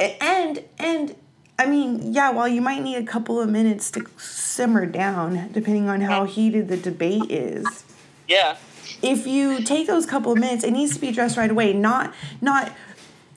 [0.00, 1.14] and and
[1.56, 5.88] I mean, yeah, while you might need a couple of minutes to simmer down depending
[5.88, 7.84] on how heated the debate is.
[8.26, 8.56] Yeah,
[9.02, 12.12] if you take those couple of minutes, it needs to be addressed right away, not
[12.40, 12.72] not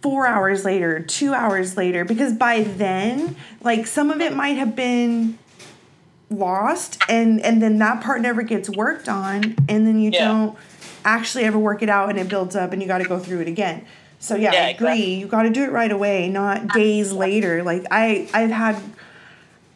[0.02, 4.76] four hours later, two hours later, because by then, like some of it might have
[4.76, 5.38] been
[6.30, 10.28] lost and and then that part never gets worked on and then you Yeah.
[10.28, 10.58] don't
[11.06, 13.42] actually ever work it out and it builds up and you got to go through
[13.42, 13.86] it again
[14.20, 15.14] so yeah, Yeah, i agree exactly.
[15.16, 18.78] you got to do it right away not days later like i i've had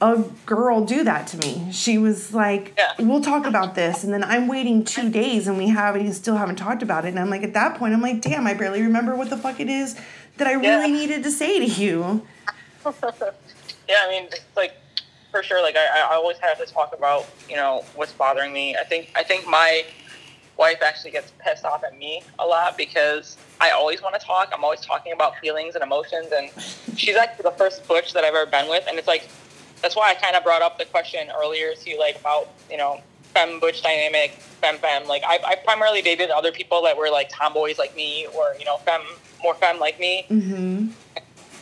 [0.02, 1.68] a girl do that to me.
[1.72, 2.94] She was like, Yeah.
[2.98, 6.38] "We'll talk about this," and then I'm waiting two days, and we haven't, and still
[6.38, 7.10] haven't talked about it.
[7.10, 9.60] And I'm like, at that point, I'm like, "Damn, I barely remember what the fuck
[9.60, 9.96] it is
[10.38, 12.26] that I really needed to say to you."
[12.84, 12.92] yeah.
[14.04, 14.74] I mean, it's like
[15.32, 15.62] for sure.
[15.62, 18.76] Like, I, I always have to talk about, you know, what's bothering me.
[18.76, 19.84] I think, I think my
[20.58, 24.52] wife actually gets pissed off at me a lot because I always want to talk.
[24.54, 26.50] I'm always talking about feelings and emotions, and
[26.98, 29.28] she's actually the first butch that I've ever been with, and it's like
[29.82, 32.78] that's why I kind of brought up the question earlier to you, like about you
[32.78, 33.02] know
[33.34, 35.08] fem butch dynamic, femme femme.
[35.08, 38.66] Like I, I primarily dated other people that were like tomboys like me, or you
[38.66, 39.02] know fem
[39.44, 40.26] more femme like me.
[40.30, 40.88] Mm-hmm.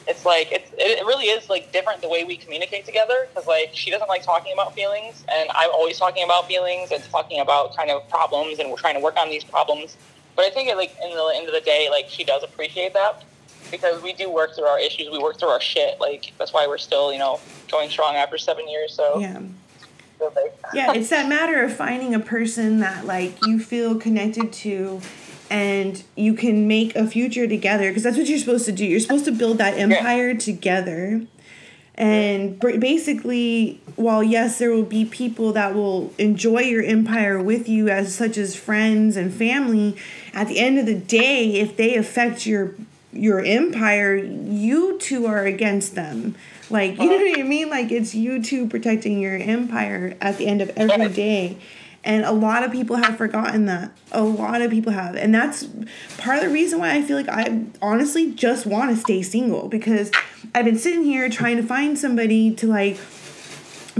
[0.10, 3.70] It's like it's it really is like different the way we communicate together because like
[3.74, 7.78] she doesn't like talking about feelings, and I'm always talking about feelings and talking about
[7.78, 9.97] kind of problems, and we're trying to work on these problems.
[10.36, 12.93] But I think it, like in the end of the day, like she does appreciate
[12.93, 13.24] that
[13.70, 15.99] because we do work through our issues, we work through our shit.
[15.99, 17.39] Like that's why we're still you know
[17.70, 18.91] going strong after seven years.
[18.93, 19.41] So Yeah.
[20.74, 25.01] yeah, it's that matter of finding a person that like you feel connected to
[25.50, 28.86] and you can make a future together because that's what you're supposed to do.
[28.86, 31.26] You're supposed to build that empire together.
[31.95, 37.89] And basically, while yes, there will be people that will enjoy your empire with you,
[37.89, 39.97] as such as friends and family,
[40.34, 42.76] at the end of the day, if they affect your
[43.12, 46.36] your empire, you two are against them.
[46.70, 47.26] Like you know uh-huh.
[47.32, 47.70] what I mean?
[47.70, 51.58] Like it's you two protecting your empire at the end of every day.
[52.04, 53.91] And a lot of people have forgotten that.
[54.12, 55.16] A lot of people have.
[55.16, 55.68] And that's
[56.18, 59.68] part of the reason why I feel like I honestly just want to stay single
[59.68, 60.10] because
[60.56, 62.97] I've been sitting here trying to find somebody to like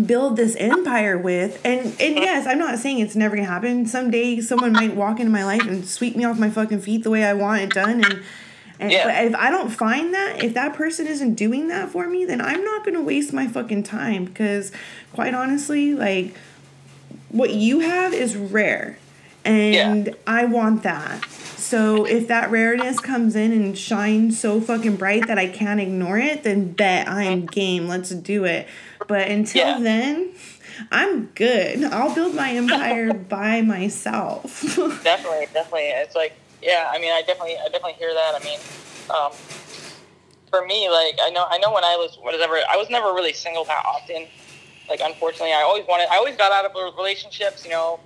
[0.06, 4.40] build this empire with and and yes i'm not saying it's never gonna happen someday
[4.40, 7.26] someone might walk into my life and sweep me off my fucking feet the way
[7.26, 8.22] i want it done and
[8.80, 9.04] and Yeah.
[9.04, 12.40] but if i don't find that if that person isn't doing that for me then
[12.40, 14.72] i'm not gonna waste my fucking time because
[15.12, 16.34] quite honestly like
[17.30, 18.98] what you have is rare
[19.46, 20.14] and Yeah.
[20.28, 21.24] i want that
[21.58, 26.18] so if that rareness comes in and shines so fucking bright that i can't ignore
[26.18, 28.68] it then bet i'm game let's do it
[29.08, 29.80] but until Yeah.
[29.80, 30.30] then
[30.92, 34.62] i'm good i'll build my empire by myself
[35.04, 35.90] definitely, definitely.
[35.90, 36.90] It's like, yeah.
[36.94, 38.36] I mean, I definitely, I definitely hear that.
[38.36, 38.60] I mean,
[39.10, 39.32] um,
[40.50, 43.32] for me, like, I know, I know when I was whatever, I was never really
[43.34, 44.28] single that often.
[44.90, 48.00] Like, unfortunately, I always wanted, I always got out of relationships, you know,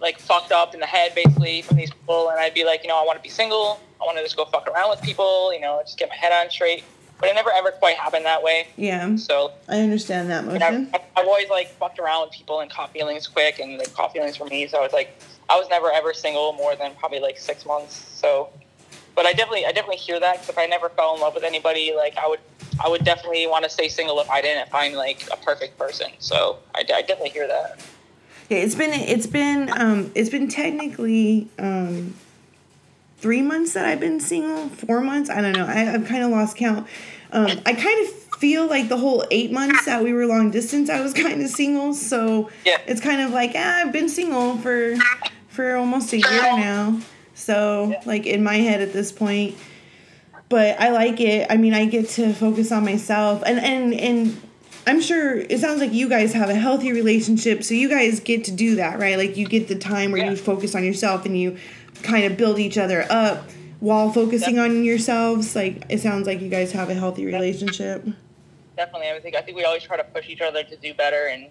[0.00, 2.88] like fucked up in the head basically from these people, and I'd be like, you
[2.88, 3.80] know, I want to be single.
[4.00, 6.32] I want to just go fuck around with people, you know, just get my head
[6.32, 6.82] on straight.
[7.20, 8.66] But it never ever quite happened that way.
[8.76, 12.90] yeah So i understand that motion I've always like fucked around with people and caught
[12.90, 14.66] feelings quick and like caught feelings for me.
[14.66, 15.16] So it's like
[15.48, 17.94] I was never ever single more than probably like six months.
[17.94, 18.48] So,
[19.14, 20.36] but I definitely I definitely hear that.
[20.38, 22.40] 'cause if I never fell in love with anybody, like I would
[22.82, 26.10] I would definitely want to stay single if I didn't find like a perfect person.
[26.18, 27.78] So I, I definitely hear that.
[28.48, 32.14] Yeah, it's been it's been um it's been technically um
[33.18, 35.30] three months that I've been single, four months.
[35.30, 35.66] I don't know.
[35.66, 36.88] I, I've kind of lost count.
[37.30, 40.90] Um, I kind of feel like the whole eight months that we were long distance,
[40.90, 41.94] I was kind of single.
[41.94, 42.78] So Yeah.
[42.86, 44.96] it's kind of like ah, I've been single for
[45.48, 46.98] for almost a year now.
[47.42, 48.00] So Yeah.
[48.04, 49.56] like in my head at this point,
[50.48, 51.46] but I like it.
[51.50, 54.40] I mean, I get to focus on myself, and and and
[54.86, 58.44] I'm sure it sounds like you guys have a healthy relationship, so you guys get
[58.44, 59.16] to do that, right?
[59.16, 60.30] Like you get the time where Yeah.
[60.30, 61.56] you focus on yourself and you
[62.02, 63.48] kind of build each other up
[63.80, 65.54] while focusing on yourselves.
[65.56, 68.04] Like it sounds like you guys have a healthy relationship.
[68.76, 71.26] Definitely, I think I think we always try to push each other to do better,
[71.26, 71.46] and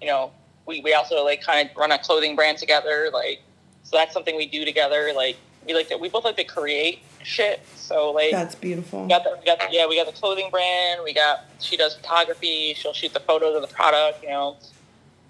[0.00, 0.30] you know,
[0.66, 3.40] we, we also like kind of run a clothing brand together, like
[3.88, 5.12] so that's something we do together.
[5.14, 9.02] Like we like to we both like to create shit, so like That's beautiful.
[9.02, 11.00] we got the, we got the, yeah we got the clothing brand.
[11.04, 12.74] We got she does photography.
[12.74, 14.22] She'll shoot the photos of the product.
[14.22, 14.56] You know,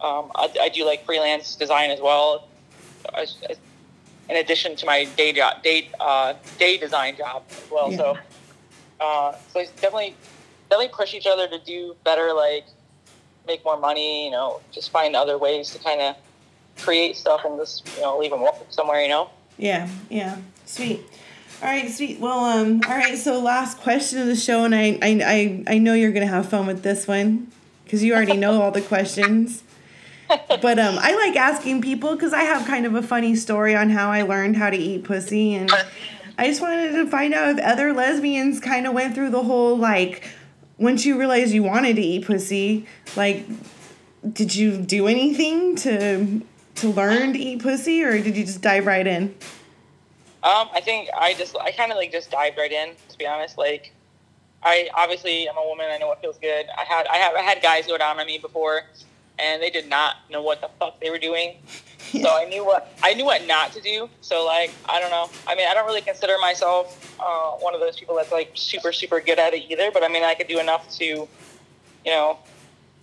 [0.01, 2.49] um, I, I do like freelance design as well.
[3.15, 3.57] I, I-
[4.29, 7.93] in addition to my day job, day uh, day design job as well.
[7.93, 7.97] Yeah.
[7.99, 8.19] So,
[9.01, 10.17] uh, so it's definitely
[10.69, 12.33] definitely push each other to do better.
[12.33, 12.65] Like
[13.47, 14.25] make more money.
[14.25, 16.17] You know, just find other ways to kind of
[16.79, 19.01] create stuff and just you know leave them somewhere.
[19.03, 19.31] You know.
[19.59, 20.37] Yeah, yeah.
[20.65, 21.01] Sweet.
[21.63, 22.21] All right, sweet.
[22.21, 25.79] Well, um, all right, so last question of the show, and I I, I, I
[25.79, 27.51] know you're gonna have fun with this one
[27.85, 29.63] because you already know all the questions.
[30.29, 33.91] But um, I like asking people because I have kind of a funny story on
[33.91, 35.71] how I learned how to eat pussy, and
[36.37, 39.77] I just wanted to find out if other lesbians kind of went through the whole
[39.79, 40.29] like,
[40.79, 43.47] once you realized you wanted to eat pussy, like,
[44.33, 46.43] did you do anything to
[46.77, 49.35] to learn to eat pussy, or did you just dive right in?
[50.43, 52.91] Um, I think I just I kind of like just dived right in.
[53.09, 53.93] To be honest, like
[54.63, 55.87] I obviously I'm a woman.
[55.91, 56.67] I know what feels good.
[56.77, 58.83] I had I have I had guys go down on me before,
[59.39, 61.57] and they did not know what the fuck they were doing.
[62.23, 64.09] So I knew what I knew what not to do.
[64.21, 65.29] So like I don't know.
[65.49, 68.93] I mean I don't really consider myself uh, one of those people that's like super
[68.93, 69.91] super good at it either.
[69.91, 71.29] But I mean I could do enough to, you
[72.07, 72.39] know,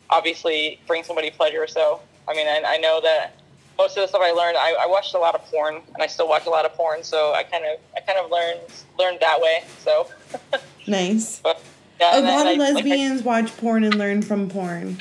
[0.09, 1.67] obviously bring somebody pleasure.
[1.67, 1.99] So
[2.29, 3.35] I mean I, I know that
[3.77, 6.07] most of the stuff I learned, I, I watched a lot of porn, and I
[6.07, 7.03] still watch a lot of porn.
[7.03, 8.59] So I kind of, I kind of learned
[8.99, 9.63] learned that way.
[9.79, 10.07] So,
[10.87, 11.39] Nice.
[11.39, 11.61] but
[11.99, 14.97] yeah, A lot of I- like, lesbians watch porn and learn from porn.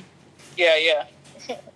[0.56, 1.04] yeah, yeah.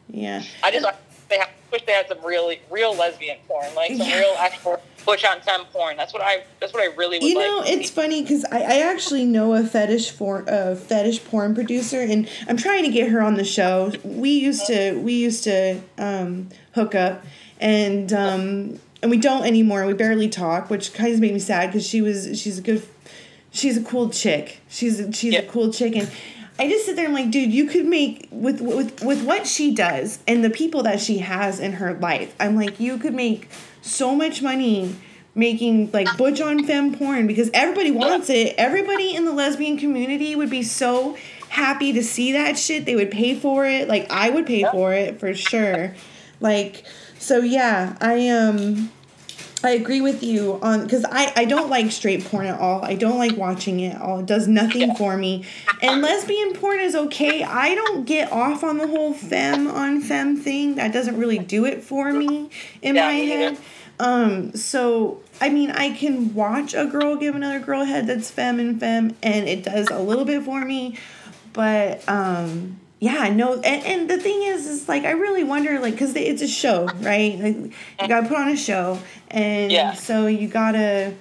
[0.08, 0.42] Yeah.
[0.62, 0.86] I just
[1.28, 4.18] they have, wish they had some really real lesbian porn, like some Yeah.
[4.20, 5.96] real actual butch on femme porn.
[5.96, 8.60] That's what I, that's what I really would You know, to it's funny because I,
[8.60, 13.10] I actually know a fetish for a fetish porn producer, and I'm trying to get
[13.10, 13.92] her on the show.
[14.04, 17.24] We used to we used to um, hook up,
[17.60, 19.86] and um, and we don't anymore.
[19.86, 22.82] We barely talk, which kind of made me sad because she was she's a good
[23.52, 24.60] she's a cool chick.
[24.68, 26.10] She's a, she's a cool chick, and
[26.58, 29.46] I just sit there and I'm like, dude, you could make with with with what
[29.46, 32.34] she does and the people that she has in her life.
[32.40, 33.48] I'm like, you could make
[33.82, 34.94] so much money
[35.34, 38.54] making like butch on femme porn because everybody wants it.
[38.56, 41.16] Everybody in the lesbian community would be so
[41.50, 42.86] happy to see that shit.
[42.86, 43.86] They would pay for it.
[43.86, 45.94] Like I would pay for it for sure.
[46.40, 46.84] Like
[47.18, 48.90] so yeah, I um
[49.66, 52.84] I agree with you on because I, I don't like straight porn at all.
[52.84, 54.20] I don't like watching it at all.
[54.20, 55.44] It does nothing for me.
[55.82, 57.42] And lesbian porn is okay.
[57.42, 60.76] I don't get off on the whole femme on femme thing.
[60.76, 62.50] That doesn't really do it for me
[62.82, 63.58] in Yeah, my head.
[63.98, 68.30] Um, so I mean I can watch a girl give another girl a head that's
[68.30, 70.98] femme and femme and it does a little bit for me.
[71.52, 75.98] But um yeah, no, and, and the thing is, is like I really wonder, like,
[75.98, 77.38] cause it's a show, right?
[77.38, 78.98] Like, you gotta put on a show,
[79.30, 79.92] and Yeah.
[79.94, 81.14] so you gotta,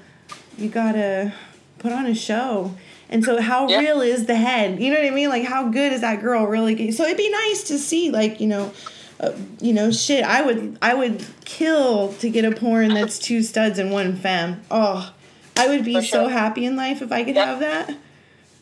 [0.58, 1.34] you gotta
[1.80, 2.74] put on a show,
[3.10, 3.80] and so how Yeah.
[3.80, 4.80] real is the head?
[4.82, 5.30] You know what I mean?
[5.30, 6.92] Like, how good is that girl really?
[6.92, 8.72] So it'd be nice to see, like, you know,
[9.20, 10.24] uh, you know, shit.
[10.24, 14.62] I would, I would kill to get a porn that's two studs and one femme.
[14.72, 15.14] Oh,
[15.58, 17.46] I would be For so happy in life if I could Yeah.
[17.46, 17.98] have that.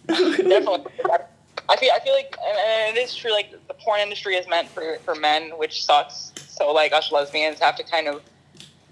[0.07, 0.85] Definitely.
[1.69, 3.31] I feel, I feel like, and, it is true.
[3.31, 6.31] Like the porn industry is meant for for men, which sucks.
[6.49, 8.21] So like us lesbians have to kind of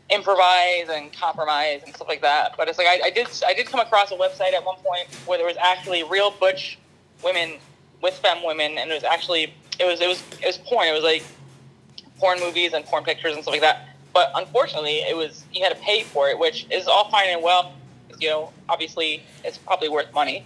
[0.10, 2.56] improvise and compromise and stuff like that.
[2.58, 5.08] But it's like I, I did I did come across a website at one point
[5.26, 6.78] where there was actually real butch
[7.24, 7.58] women
[8.02, 10.88] with femme women, and it was actually it was it was it was porn.
[10.88, 11.24] It was like
[12.20, 13.88] porn movies and porn pictures and stuff like that.
[14.14, 17.44] But unfortunately, it was you had to pay for it, which is all fine and
[17.44, 17.74] well.
[18.20, 20.46] You know, obviously, it's probably worth money.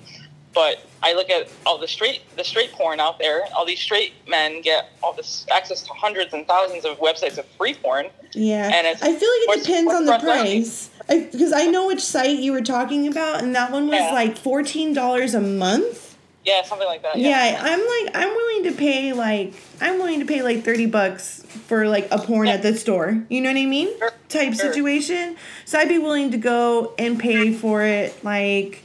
[0.56, 3.43] But I look at all the straight the straight porn out there.
[3.56, 7.45] All these straight men get all this access to hundreds and thousands of websites of
[7.58, 8.08] free porn.
[8.34, 10.89] Yeah, And it's- I feel like it depends on the price.
[11.08, 14.12] Because I know which site you were talking about, and that one was Yeah.
[14.14, 16.16] like fourteen dollars a month.
[16.43, 17.18] Yeah, something like that.
[17.18, 17.60] Yeah.
[17.62, 21.88] I'm like I'm willing to pay like I'm willing to pay like thirty bucks for
[21.88, 23.24] like a porn at the store.
[23.30, 23.89] You know what I mean?
[23.99, 24.56] Sure, Type sure.
[24.72, 25.38] situation.
[25.66, 28.82] So I'd be willing to go and pay for it like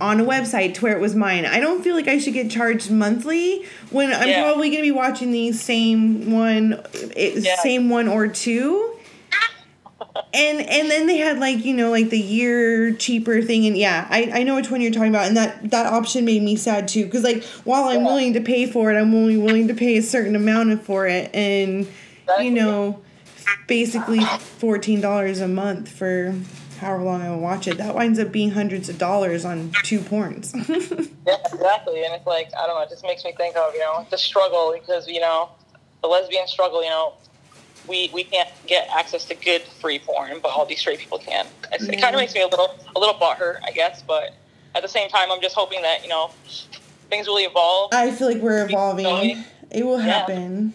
[0.00, 1.44] on a website to where it was mine.
[1.44, 4.42] I don't feel like I should get charged monthly when I'm Yeah.
[4.44, 6.80] probably gonna be watching the same one,
[7.16, 7.56] it, Yeah.
[7.62, 8.94] same one or two.
[10.32, 14.06] And and then they had like you know like the year cheaper thing and yeah
[14.10, 16.86] I, I know which one you're talking about and that that option made me sad
[16.88, 18.06] too because like while I'm Yeah.
[18.06, 21.30] willing to pay for it I'm only willing to pay a certain amount for it
[21.34, 21.86] and
[22.40, 23.00] you know
[23.66, 26.34] basically fourteen dollars a month for
[26.78, 30.52] however long I watch it that winds up being hundreds of dollars on two porns
[31.26, 32.04] Yeah, exactly.
[32.04, 34.16] And it's like, I don't know, it just makes me think of, you know, the
[34.16, 35.50] struggle because, you know,
[36.00, 37.12] the lesbian struggle, you know,
[37.86, 41.46] we, we can't get access to good free porn, but all these straight people can.
[41.70, 44.34] It's, It kind of makes me a little a little butthurt, I guess, but
[44.74, 46.30] at the same time, I'm just hoping that, you know,
[47.10, 47.92] things will evolve.
[47.92, 50.20] I feel like we're evolving it will Yeah.
[50.20, 50.72] happen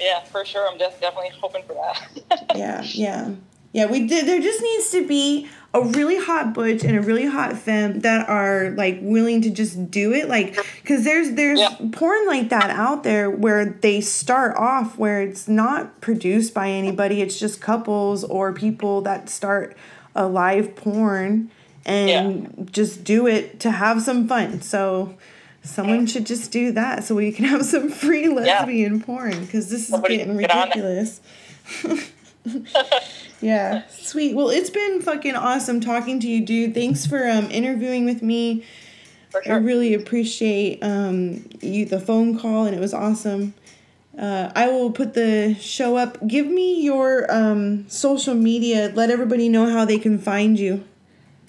[0.00, 0.68] yeah, for sure.
[0.70, 2.46] I'm just definitely hoping for that.
[2.54, 3.30] yeah, yeah,
[3.74, 3.84] yeah.
[3.86, 4.26] We did.
[4.26, 8.28] There just needs to be a really hot butch and a really hot femme that
[8.28, 10.28] are like willing to just do it.
[10.28, 11.74] Like, because there's there's Yeah.
[11.92, 17.20] porn like that out there where they start off where it's not produced by anybody.
[17.20, 19.76] It's just couples or people that start
[20.14, 21.50] a live porn
[21.84, 24.62] and just do it to have some fun.
[24.62, 25.16] So.
[25.66, 29.88] Someone should just do that so we can have some free lesbian porn because this
[29.88, 31.22] is getting get ridiculous.
[33.44, 34.34] Yeah, sweet.
[34.34, 36.72] Well, it's been fucking awesome talking to you, dude.
[36.74, 38.64] Thanks for um interviewing with me.
[39.30, 39.54] for sure.
[39.54, 43.52] I really appreciate um you the phone call and it was awesome.
[44.18, 46.24] Uh, I will put the show up.
[46.26, 48.90] Give me your um social media.
[48.94, 50.84] Let everybody know how they can find you.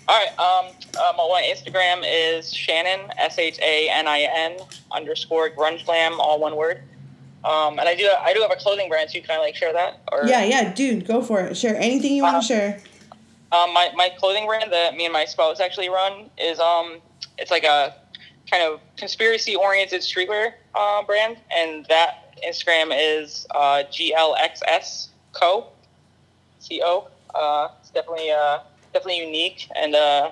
[0.07, 0.37] All right.
[0.39, 0.65] Um,
[1.01, 4.57] um, my Instagram is Shanin S H A N I N
[4.91, 6.81] underscore grunge glam, all one word.
[7.45, 9.21] Um, and I do I do have a clothing brand too.
[9.21, 10.01] Can I like share that?
[10.11, 11.55] Or Yeah, yeah, dude, go for it.
[11.55, 12.81] Share anything you want Uh, to share.
[13.51, 16.97] Um, my my clothing brand that me and my spouse actually run is um
[17.37, 17.95] it's like a
[18.49, 25.67] kind of conspiracy oriented streetwear uh, brand, and that Instagram is uh, GLXS Co.
[26.59, 27.07] C O.
[27.33, 28.59] Uh, it's definitely uh
[28.93, 30.31] definitely unique and uh.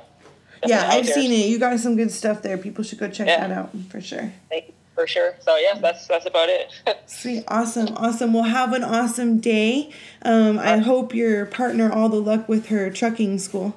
[0.66, 1.14] Yeah, I've there.
[1.14, 1.48] seen it.
[1.48, 2.58] You got some good stuff there.
[2.58, 3.46] People should go check Yeah.
[3.48, 4.32] that out for sure.
[4.50, 5.36] Thank you, for sure.
[5.42, 6.72] So yeah, that's that's about it.
[7.06, 8.34] Sweet, awesome, awesome.
[8.34, 9.92] Well, have an awesome day.
[10.22, 13.76] Um, I hope your partner all the luck with her trucking school.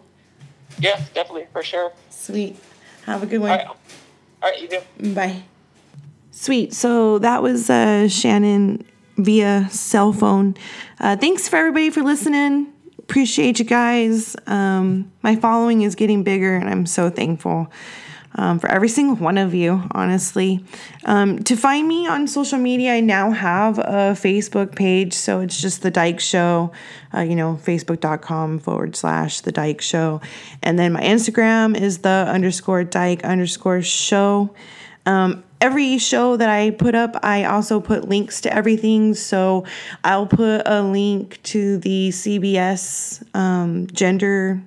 [0.79, 1.93] yeah, definitely for sure.
[2.11, 2.57] Sweet.
[3.05, 3.51] Have a good one.
[3.51, 3.77] right, all
[4.43, 5.14] right, you do.
[5.14, 5.43] Bye.
[6.33, 6.75] Sweet.
[6.75, 8.85] So that was uh, Shanin
[9.17, 10.55] via cell phone.
[11.01, 12.73] Uh, thanks for everybody for listening.
[12.99, 14.37] Appreciate you guys.
[14.47, 17.71] Um, my following is getting bigger, and I'm so thankful
[18.37, 20.64] um, for every single one of you, honestly.
[21.05, 25.14] Um, to find me on social media, I now have a Facebook page.
[25.14, 26.72] So it's just The Dyke Show,
[27.14, 30.20] uh, you know, facebook.com forward slash The Dyke Show.
[30.62, 34.55] And then my Instagram is the underscore Dyke underscore show.
[35.07, 39.14] Um, every show that I put up, I also put links to everything.
[39.14, 39.64] So
[40.05, 44.62] I'll put a link to the CBS um, gender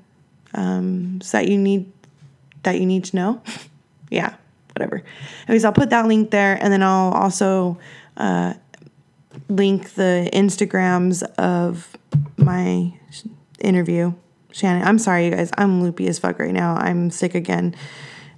[0.56, 1.92] um, that you need
[2.64, 3.42] that you need to know.
[4.10, 4.36] yeah,
[4.76, 5.04] whatever.
[5.48, 7.78] Anyways, I'll put that link there, and then I'll also
[8.18, 8.54] uh,
[9.48, 11.96] link the Instagrams of
[12.38, 12.94] my
[13.60, 14.14] interview.
[14.52, 15.52] Shanin, I'm sorry, you guys.
[15.58, 16.76] I'm loopy as fuck right now.
[16.76, 17.76] I'm sick again,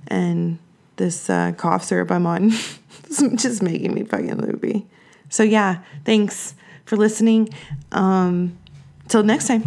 [0.07, 0.59] and
[0.97, 2.51] this uh, cough syrup I'm on
[3.09, 4.85] is just making me fucking loopy.
[5.29, 6.55] So yeah, thanks
[6.85, 7.49] for listening.
[7.91, 8.57] Um,
[9.07, 9.63] till next time.